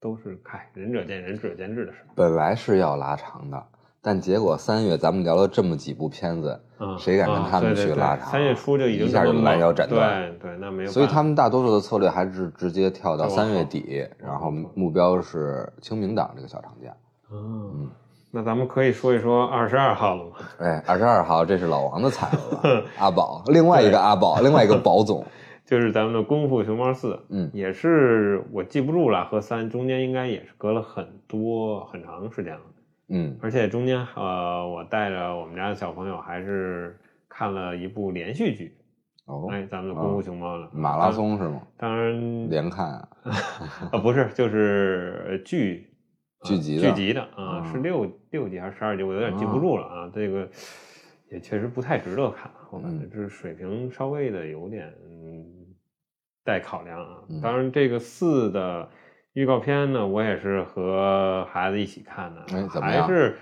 [0.00, 1.98] 都是看仁者见仁，智者见智的事。
[2.14, 3.62] 本来是要拉长的，
[4.00, 6.60] 但结果三月咱们聊了这么几部片子，
[6.98, 8.30] 谁敢跟他们去拉长？
[8.30, 10.90] 三月初就已经一下就拦腰斩断，对对，那没有。
[10.90, 16.94] 所以他们大多数的策略还是直接跳到三月底，然后目标是清明档这个小长假。
[17.32, 17.90] 嗯。
[18.30, 20.32] 那咱们可以说一说二十二号了吗？
[20.58, 25.24] 哎，二十二号，这是老王的菜了， 阿宝，另外一个阿宝，另外一个宝总，
[25.68, 32.60] 就是咱们的《功夫熊猫四》，嗯，也是我记不住了，和三中间应该也是隔了很多很长时间了，
[33.10, 38.78] 嗯，而且中间呃，我带着我们家的小朋友还是看了一部连续剧，
[39.26, 41.60] 哦，哎，咱们的《功夫熊猫》的马拉松是吗？
[41.76, 43.08] 当然连看啊，
[43.92, 45.84] 啊不是，就是剧。
[46.44, 49.02] 剧集剧集的啊，是六六集还是十二集？
[49.02, 50.08] 我有点记不住了啊。
[50.14, 50.48] 这个
[51.30, 55.44] 也确实不太值得看，我感觉这水平稍微的有点嗯
[56.44, 57.22] 待考量啊。
[57.42, 58.88] 当然，这个四的
[59.32, 63.36] 预告片呢，我也是和孩子一起看的，还是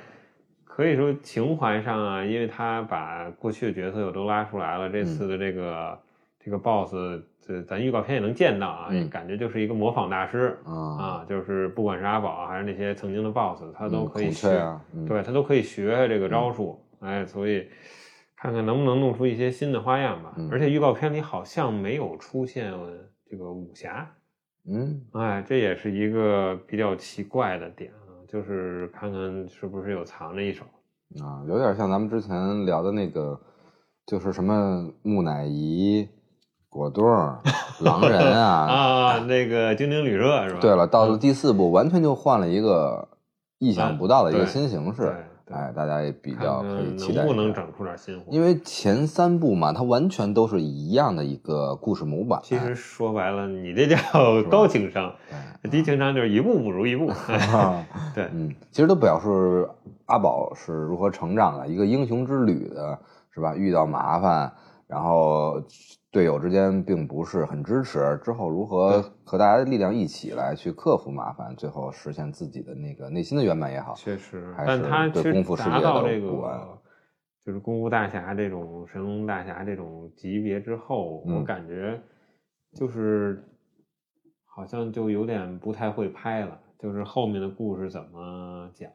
[0.64, 4.88] 可以说情怀上啊，因为他把过去的角色又都拉出来了。
[4.90, 5.98] 这次的这个
[6.38, 7.22] 这个 BOSS。
[7.48, 17.68] 这咱预告片也能见到啊，感觉就是一个模仿大师啊，就是不管是阿宝还是那些曾经的 BOSS，他都可以学，对他都可以学这个招数，哎，所以
[18.36, 20.34] 看看能不能弄出一些新的花样吧。
[20.50, 22.72] 而且预告片里好像没有出现
[23.30, 24.08] 这个武侠，
[24.68, 30.64] 嗯，哎，这也是一个比较奇怪的点啊，就是看看是不是有藏着一手
[31.22, 33.40] 啊，有点像咱们之前聊的那个，
[34.06, 36.08] 就是什么木乃伊。
[36.68, 37.06] 果冻、
[37.80, 40.60] 狼人啊啊，那个精灵旅社是吧？
[40.60, 43.08] 对了，到了第四部，完全就换了一个
[43.58, 45.24] 意想不到的一个新形式。
[45.50, 47.24] 哎，大家也比较可以期待。
[47.24, 48.24] 能不能整出点新活？
[48.32, 52.40] 因为前三部嘛，它完全都是一样的一个故事模板。
[52.42, 53.96] 其实说白了，你这叫
[54.50, 55.14] 高情商，
[55.70, 57.12] 低情商就是一步不如一步。
[58.14, 59.68] 对，嗯，其实都表示
[60.06, 62.98] 阿宝是如何成长的，一个英雄之旅的，
[63.30, 63.54] 是吧？
[63.54, 64.52] 遇到麻烦，
[64.86, 65.62] 然后。
[66.12, 76.80] 队友之间并不是很支持，之后如何和大家的力量一起来去克服麻烦，最后实现自己的那个内心的圆满也好，确实，但他对功夫世界的这个
[77.44, 82.00] 就是功夫大侠这种神龙大侠这种级别之后，我感觉
[82.72, 83.44] 就是
[84.46, 88.90] 好像就有点不太会拍了，就是后面的故事怎么讲，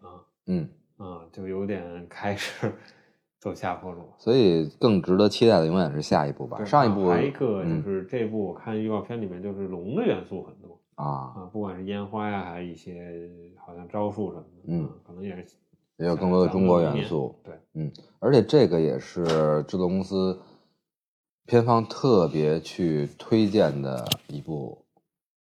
[0.47, 2.73] 嗯啊，就有点开始。
[3.41, 6.63] 走下坡路，所以更值得期待的永远是下一步吧。
[6.63, 13.27] 上一部还一个就是这部，我看预告片里面就是龙的元素很多啊啊，不管是烟花呀，还是一些
[13.57, 15.55] 好像招数什么的，嗯，可能也是
[15.97, 17.35] 也有更多的中国元素。
[17.43, 19.25] 对，嗯，而且这个也是
[19.63, 20.39] 制作公司
[21.47, 24.85] 片方特别去推荐的一部，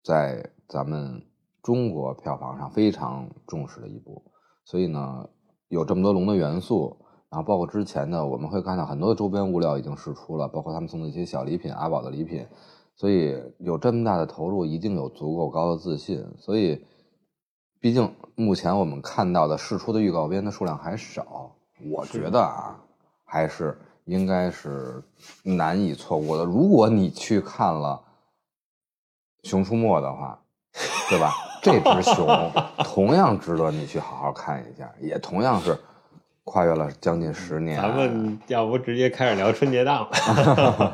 [0.02, 1.20] 在咱们
[1.62, 4.24] 中国票房上非常重视的一部，
[4.64, 5.28] 所以呢，
[5.68, 6.96] 有这么多龙的元素。
[7.32, 12.46] 然后包括之前呢，我们会看到很多的周边物料已经试出了，包括他们送的一些小礼品，阿宝的礼品。
[12.94, 16.22] 所以有这么大的投入，一定有足够高的自信。
[16.38, 16.84] 所以，
[17.80, 21.56] 毕竟目前我们看到的试出的预告片的数量还少，
[21.90, 22.78] 我觉得啊，
[23.24, 25.02] 还是应该是
[25.42, 26.44] 难以错过的。
[26.44, 27.98] 如果你去看了
[29.48, 30.38] 《熊出没》的话，
[31.08, 31.32] 对吧？
[31.62, 32.26] 这只熊
[32.84, 35.74] 同样值得你去好好看一下，也同样是。
[36.44, 40.92] 跨越了将近十年，咱们要不直接开始聊春节档吧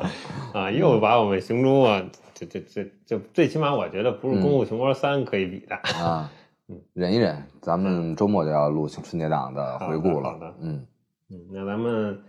[0.53, 0.71] 啊？
[0.71, 6.31] 又把我们熊出没，这这这这最起码我觉得不是《功夫熊猫三》可以比的啊。
[6.93, 10.29] 忍一忍，咱们周末就要录春节档的回顾了。
[10.29, 10.85] 好的，嗯
[11.31, 12.21] 嗯，那咱们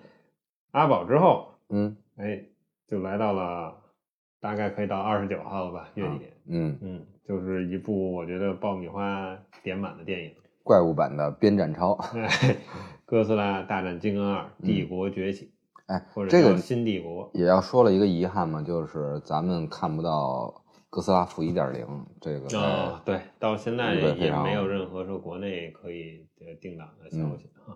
[0.71, 2.43] 阿宝之后，嗯，哎，
[2.89, 3.75] 就来到了
[4.41, 5.89] 大概可以到二十九号了吧？
[5.95, 10.33] 月底，嗯嗯，就是一部我觉得爆米花点满的电影。
[10.63, 11.99] 怪物版的边展超，
[13.11, 15.53] 哥斯拉大战金刚二，帝国崛起，
[15.87, 21.85] 哎，或者这个新帝国也要说了一个遗憾嘛，就是咱们看不到哥斯拉负一点零
[22.21, 26.25] 这个啊，对，到现在也没有任何说国内可以
[26.61, 27.75] 定档的消息啊。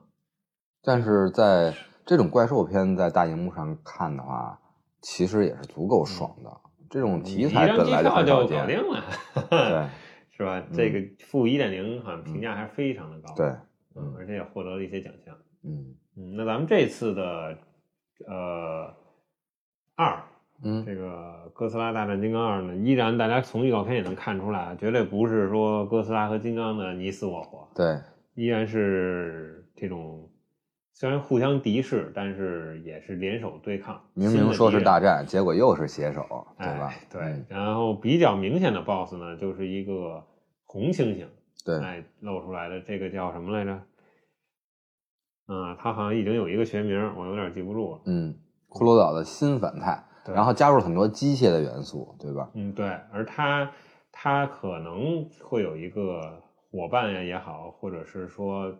[0.85, 1.75] 但是在
[2.07, 4.61] 这种怪兽片在大荧幕上看的话，
[5.03, 6.61] 其实也是足够爽的。
[6.89, 8.65] 这种题材本来就很少见，
[9.51, 9.89] 对。
[10.37, 10.61] 是吧？
[10.73, 13.55] 这个负一点零好像评价还是非常的高，对，
[13.97, 15.35] 嗯，而且也获得了一些奖项，
[15.65, 16.37] 嗯嗯。
[16.37, 17.57] 那咱们这次的
[18.27, 18.95] 呃
[19.97, 20.23] 二，
[20.63, 28.01] 嗯，这个哥斯拉大战金刚二呢，依然大家从预告片也能看出来，绝对不是说哥斯拉和金刚的你死我活，对，
[28.35, 30.29] 依然是这种
[30.93, 34.01] 虽然互相敌视，但是也是联手对抗。
[34.15, 36.95] 明明说是大战，结果又是携手，对吧？
[37.11, 37.45] 对。
[37.49, 40.25] 然后比较明显的 BOSS 呢，就是一个
[40.65, 41.27] 红猩猩，
[41.65, 43.73] 对，哎，露出来的这个叫什么来着？
[45.47, 48.01] 啊，他好像已经有一个学名，我有点记不住了。
[48.07, 48.35] 嗯，
[48.69, 52.51] 骷髅岛的新反派，然后加入了很多机械的元素，对吧？
[52.55, 52.87] 嗯，对。
[53.13, 53.71] 而他，
[54.11, 58.75] 他可能会有一个伙伴呀也好，或者是说，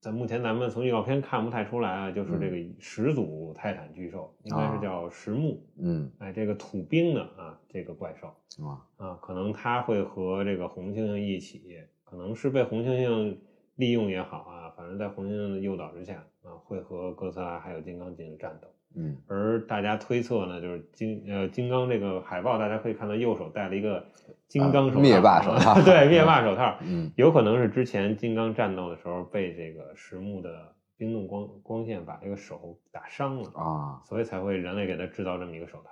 [0.00, 5.64] 在目前咱们从预告片看不太出来啊，就是这个始祖泰坦巨兽，应该是叫石木。
[5.80, 8.26] 嗯，哎，这个土兵的啊，这个怪兽
[8.66, 11.62] 啊啊，可能他会和这个红猩猩一起，
[12.10, 13.36] 可能是被红猩猩
[13.76, 14.70] 利用也好啊。
[14.76, 18.68] 反正，在红猩猩的诱导之下，啊，会和哥斯拉还有金刚进行战斗。
[18.96, 24.02] 嗯，而大家推测呢，就是金呃金刚这个海报，大家可以看到右手戴了一个
[24.46, 26.78] 金刚手套，灭霸手套， 对，灭霸手套。
[26.86, 35.90] 嗯，有可能是之前金刚战斗的时候被这个石木的冰冻光光线把这个手打伤了啊，所以才会人类给他制造这么一个手套。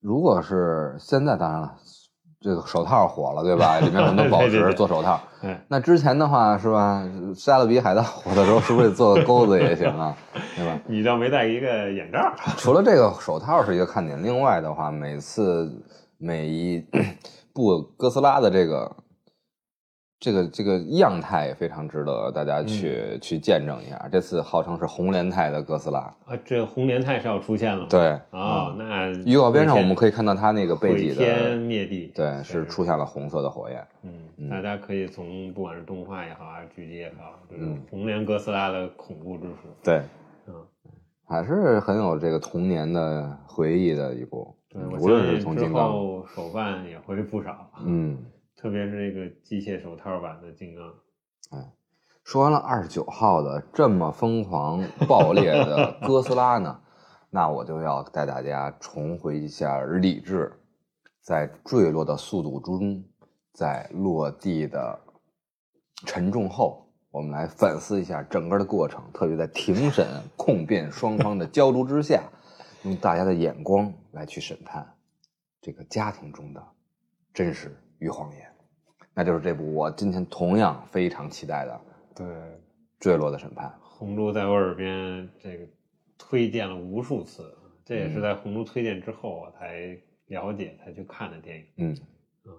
[0.00, 1.76] 如果是现在，当然了。
[2.40, 3.78] 这个手套火了，对吧？
[3.80, 5.20] 里面很多宝 石做手套。
[5.68, 7.06] 那之前的话是吧？
[7.36, 10.16] 加勒比海盗火的时候，是不是做个钩子也行啊？
[10.56, 10.78] 对吧？
[10.86, 12.18] 你倒没戴一个眼罩。
[12.56, 15.70] 除了这个手套是一个看点，另外的话，每次
[16.18, 16.82] 每一
[17.52, 18.90] 部哥斯拉的这个。
[20.20, 24.06] 这个这个样态也非常值得大家去去见证一下。
[24.12, 27.86] 这次号称是红莲态的哥斯拉啊，这红莲态是要出现了。
[27.88, 33.82] 对啊，那预告片上我们可以看到它那个背脊的天灭地，对，是出现了红色的火焰。
[34.02, 39.68] 嗯，大家可以从不管是动画也好，还是剧集也好，就是红莲哥斯拉的恐怖之处。
[39.82, 40.02] 对，
[40.48, 40.54] 嗯，
[41.24, 44.54] 还是很有这个童年的回忆的一部。
[44.68, 45.90] 对，无论是从金刚
[46.34, 47.70] 手办也会不少。
[47.86, 48.18] 嗯。
[48.56, 51.72] 特别是这个机械手套版的金刚，哎，
[52.24, 56.80] 说完了二十九号的这么疯狂爆裂的 哥斯拉呢，
[57.30, 60.52] 那我就要带大家重回一下理智，
[61.22, 63.02] 在坠落的速度中，
[63.52, 65.00] 在落地的
[66.06, 72.22] 沉重后，我们来反思一下整个的过程，特别在庭审 控辩双方的焦灼之下，
[72.82, 74.94] 用大家的眼光来去审判
[75.62, 76.62] 这个家庭中的
[77.32, 78.46] 真实与谎言。
[79.14, 81.80] 那就是这部我今天同样非常期待的，
[82.16, 82.26] 对，
[82.98, 83.72] 坠落的审判。
[83.80, 85.66] 红猪在我耳边这个
[86.18, 89.96] 推荐了无数次，这也是在红猪推荐之后我才
[90.26, 91.64] 了解才去看的电影。
[91.76, 91.96] 嗯，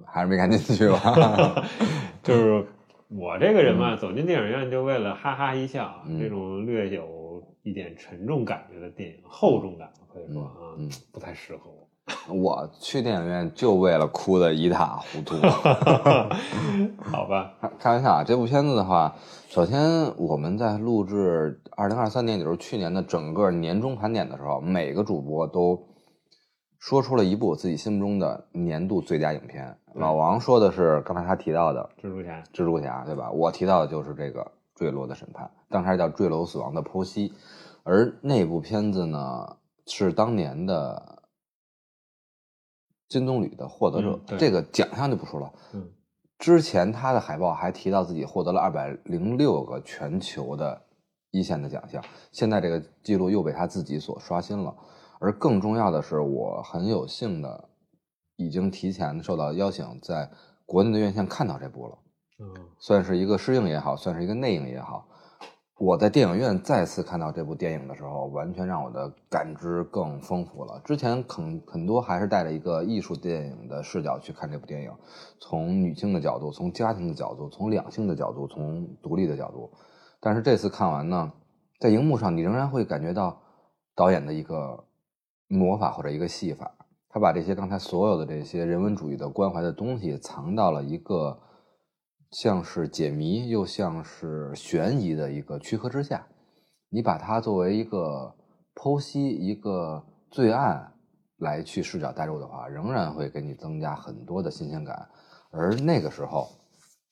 [0.06, 1.66] 还是没看进去吧？
[2.22, 2.68] 就是
[3.08, 10.78] 我这个人嘛，走进电影院就为了哈哈一笑，这种略有一点沉重感觉的电影，厚重感可以说啊，
[11.12, 11.90] 不太适合我。
[12.34, 15.36] 我去电影院就为了哭的一塌糊涂，
[17.04, 17.54] 好吧？
[17.80, 18.24] 开玩笑啊！
[18.24, 19.16] 这部片子的话，
[19.50, 19.80] 首先
[20.18, 25.88] 我们在录制二零二三年，也就是去年的整个年终盘点的时候，每个主播都
[26.80, 29.78] 说出了一部自己心目中的年度最佳影片。
[29.94, 33.30] 老王说的是刚才他提到的《蜘蛛侠》，蜘蛛侠对吧？
[33.32, 34.42] 我提到的就是这个
[34.76, 37.30] 《坠落的审判》，当时叫《坠楼死亡的剖析》，
[37.84, 41.20] 而那部片子呢，是当年的。
[43.12, 45.52] 金棕榈的获得者，这个奖项就不说了。
[45.74, 45.86] 嗯，
[46.40, 50.82] 之前他的海报还提到自己获得了二百零六个全球的
[51.32, 52.02] 一线的奖项，
[52.32, 54.74] 现在这个记录又被他自己所刷新了。
[55.20, 57.70] 而更重要的是，我很有幸的
[58.38, 60.32] 已经提前受到邀请，在
[60.66, 61.98] 国内的院线看到这部了。
[62.40, 65.06] 嗯，算是一个试映也好，算是一个内映也好。
[65.84, 70.80] 我在电影院再次看到这部电影的时候，完全让我的感知更丰富了。
[70.86, 74.92] 之前很很多还是带着一个艺术电影的视角去看这部电影，
[75.40, 79.72] 从女性的角度，从家庭的角度，从两性的角度，从独立的角度。
[80.20, 81.34] 但是这次看完呢，
[81.80, 83.42] 在荧幕上你仍然会感觉到
[83.96, 84.84] 导演的一个
[85.48, 86.72] 魔法或者一个戏法，
[87.10, 91.40] 他把这些刚才所有的这些人文主义的关怀的东西藏到了一个。
[92.32, 96.26] 像是解谜又像是悬疑的一个躯壳之下，
[96.90, 98.34] 你把它作为一个
[98.74, 100.94] 剖析一个罪案
[101.38, 105.10] 来去视角带入的话，仍然会给你增加很多的新鲜感。
[105.52, 106.48] 而那个时候，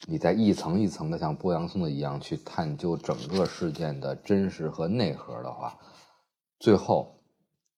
[0.07, 5.77] 你在一层一层的像剥洋葱的一样去探究整个事件的真实和内核的话，
[6.59, 7.19] 最后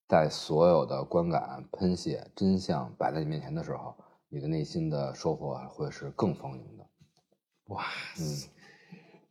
[0.06, 3.96] 在所有的观感喷泄真相摆在你面前的时候，
[4.28, 6.86] 你的内心的收获会是更丰盈的。
[7.66, 7.84] 哇，
[8.18, 8.24] 嗯，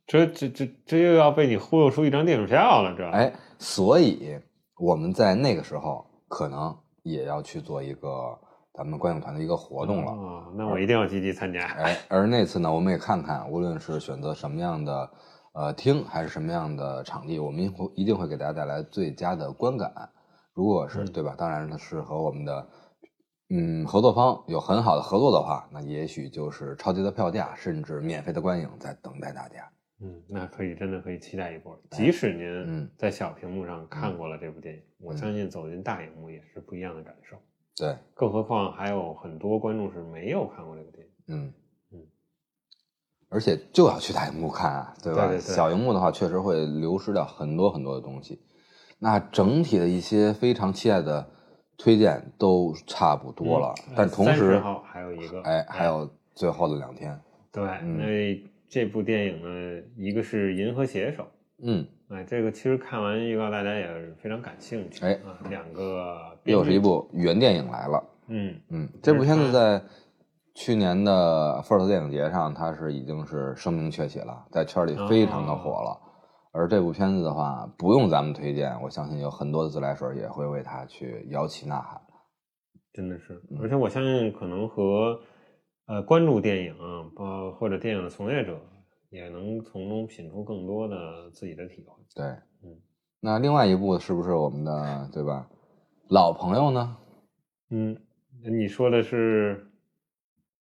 [0.06, 4.38] 这这这这又要被你忽悠出一张电影票了，这哎，所以
[4.78, 8.38] 我们在那个时候可能也要去做一个
[8.74, 11.66] 咱们观影团的一个活动了啊，那我一定要积极参加。
[11.66, 15.10] 哎，而那次呢，我们也看看，无论是选择什么样的
[15.52, 19.92] 呃厅还是什么样的场地，我们会一定会给大家带来最佳的观感。
[20.54, 21.34] 如果是对吧？
[21.36, 22.66] 当然它是和我们的
[23.54, 29.70] 嗯合作方有很好的合作的话，那也许就是超级的票价，甚至免费的观影在等待大家。
[30.00, 31.78] 嗯，那可以真的可以期待一波。
[31.90, 37.36] 即使您在小屏幕上看过了这部电影，我相信走进大荧幕也是不一样的感受。
[37.76, 41.12] 对，更何况还有很多观众是没有看过这部电影。
[41.28, 41.52] 嗯
[41.92, 42.00] 嗯，
[43.28, 45.38] 而且就要去大荧幕看啊，对吧？
[45.38, 48.42] 小荧幕的话，确实会流失掉很多很多的东西。
[48.98, 51.30] 那整体的一些非常期待的
[51.76, 57.18] 推荐都差不多了，但同时还有一个，哎，还有最后的两天。
[57.50, 58.52] 对，那。
[58.72, 61.22] 这部电影呢，一个是《银河携手》，
[61.62, 69.82] 嗯，哎，这个其实看完预告，大家也是非常感兴趣，哎，啊，两个又是一部原电影来了，嗯嗯，这部片子在
[70.54, 76.00] 去年的 FIRST 电影节上，它是已经是声名鹊起了，在圈里非常的火了。
[76.52, 82.00] 而这部片子的话，不用咱们推荐，我相信有很多的自来水也会为它去摇旗呐喊，
[82.92, 85.20] 真的是，而且我相信可能和。
[85.86, 86.76] 呃，关注电影，
[87.14, 88.56] 包或者电影的从业者，
[89.10, 92.00] 也能从中品出更多的自己的体会。
[92.14, 92.24] 对，
[92.62, 92.80] 嗯，
[93.20, 95.48] 那另外一部是不是我们的对吧？
[96.08, 96.96] 老朋友呢？
[97.70, 98.00] 嗯，
[98.44, 99.66] 你说的是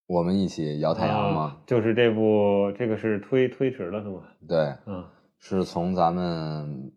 [0.07, 1.57] 我们一起摇太阳吗？
[1.67, 4.23] 就是这部，这个是推推迟了是吗？
[4.49, 5.05] 对，嗯，
[5.41, 6.93] 是从咱们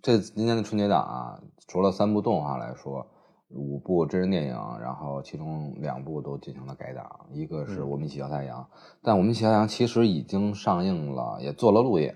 [0.00, 3.04] 这今年的春节档啊，除了三部动画来说。
[3.50, 8.68] 五部真人电影，然后其中两部都进行了改档，一个是我们一起摇太阳，
[9.00, 12.12] 但我们一起摇太阳其实已经上映了，也做了路演，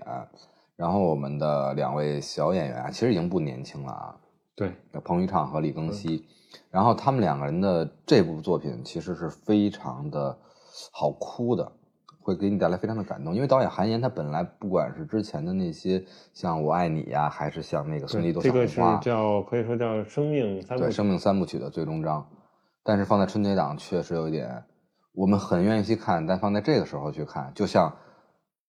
[0.75, 4.17] 然后我们的两位小演员其实已经不年轻了啊，
[4.57, 4.73] 对，
[5.05, 6.25] 彭昱畅和李庚希，
[6.69, 10.37] 然后他们两个人的这部作品其实是非常的
[10.91, 11.71] 好哭的。
[12.21, 16.03] 会给你带来非常的感动，因为导演韩延他本来不管是之前的那些
[16.33, 22.25] 像我爱你呀，还是像那个孙俪多这个是叫可以说叫生命三部对生命三部曲的最终章，
[22.83, 24.63] 但是放在春节档确实有一点，
[25.13, 27.91] 我们很愿意去看，但放在这个时候去看，就像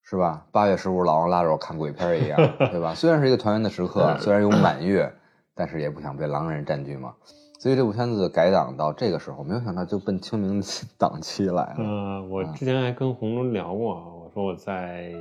[0.02, 0.46] 是吧？
[0.50, 2.38] 八月十五老王拉着我看鬼片一样，
[2.70, 2.94] 对吧？
[2.94, 5.12] 虽然是一个团圆的时刻，虽然有满月，
[5.54, 7.14] 但是也不想被狼人占据嘛。
[7.62, 10.60] 所以这部片子改档到这个时候，没有想到就奔清明
[10.98, 11.76] 档期来了。
[11.78, 13.94] 嗯，我之前还跟红龙聊过，
[14.24, 15.14] 我说我在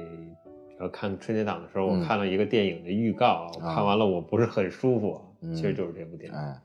[0.80, 5.22] 呃看春节档的时候，我看了一个电影的预告，看完了我不是很舒服，
[5.54, 6.36] 其实就是这部电影。
[6.36, 6.60] 哎，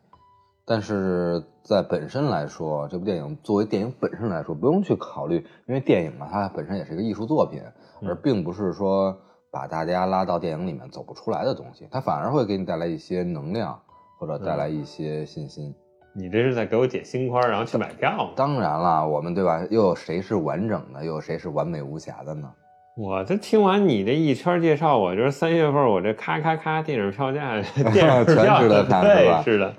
[0.65, 7.61] 但是在本身来说，这部电影作为电影本身来说，不用去考虑，因为电影嘛，它本身也是一个艺术作品，
[8.01, 9.15] 而并不是说
[9.51, 13.79] 把大家拉到电影里面走不出来的东西，它反而会给你带来一些能量。
[14.19, 15.75] 或者带来一些信心，
[16.15, 18.31] 你这是在给我解心宽，然后去买票？
[18.35, 19.65] 当然了，我们对吧？
[19.71, 21.05] 又有谁是完整的？
[21.05, 22.51] 又有谁是完美无瑕的呢？
[22.97, 27.61] 我这听完你这一圈介绍，我觉得三月份我这咔咔咔电影票价，
[27.93, 29.43] 电影全值得看，是吧？
[29.45, 29.75] 是的，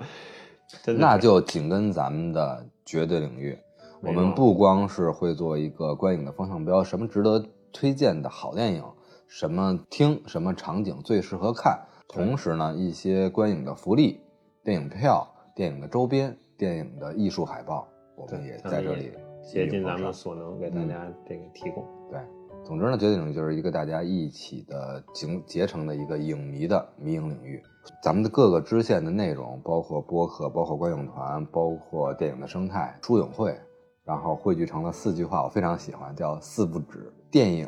[0.96, 3.58] 那就紧跟咱们的绝对领域。
[4.00, 8.84] 我们不光是会做一个观影的方向标，什么值得推荐的好电影，
[9.26, 11.76] 什么听什么场景最适合看，
[12.06, 14.20] 同时呢，一些观影的福利。
[14.68, 19.12] 电影票、电影的周边、电影的艺术海报，我们也在这里
[19.42, 21.82] 竭尽咱们所能给大家这个提供。
[22.10, 22.20] 对，
[22.66, 27.62] 总之呢，绝对领域就是一个大家一起的结结成的一个影迷的迷影领域。
[28.02, 33.58] 咱们的各个支线的内容，包括播客、包括观影团、包括电影的生态、书影会，
[34.04, 37.10] 然后汇聚成了四句话，我非常喜欢，叫“四不止”。
[37.32, 37.66] 电影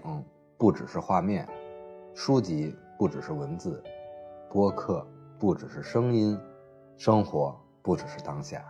[0.58, 1.48] 不只是画面，
[2.14, 3.82] 书籍不只是文字，
[4.52, 5.02] 播客
[5.38, 6.38] 不只是声音。
[7.00, 8.62] 生活不只是当下，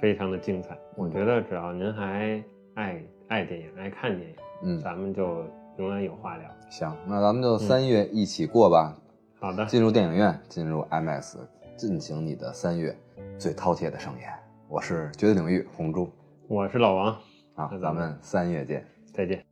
[0.00, 0.78] 非常的精彩。
[0.94, 2.40] 我觉得只要您还
[2.74, 5.44] 爱爱电影、爱看电影，嗯，咱们就
[5.78, 6.48] 永远有话聊。
[6.70, 8.96] 行，那咱们就三月一起过吧。
[9.40, 11.36] 好的，进入电影院，进入 IMAX，
[11.76, 12.96] 进行你的三月
[13.40, 14.32] 最饕餮的盛宴。
[14.68, 16.08] 我是绝对领域红猪，
[16.46, 17.16] 我是老王。
[17.56, 19.44] 好，咱们三月见，再见。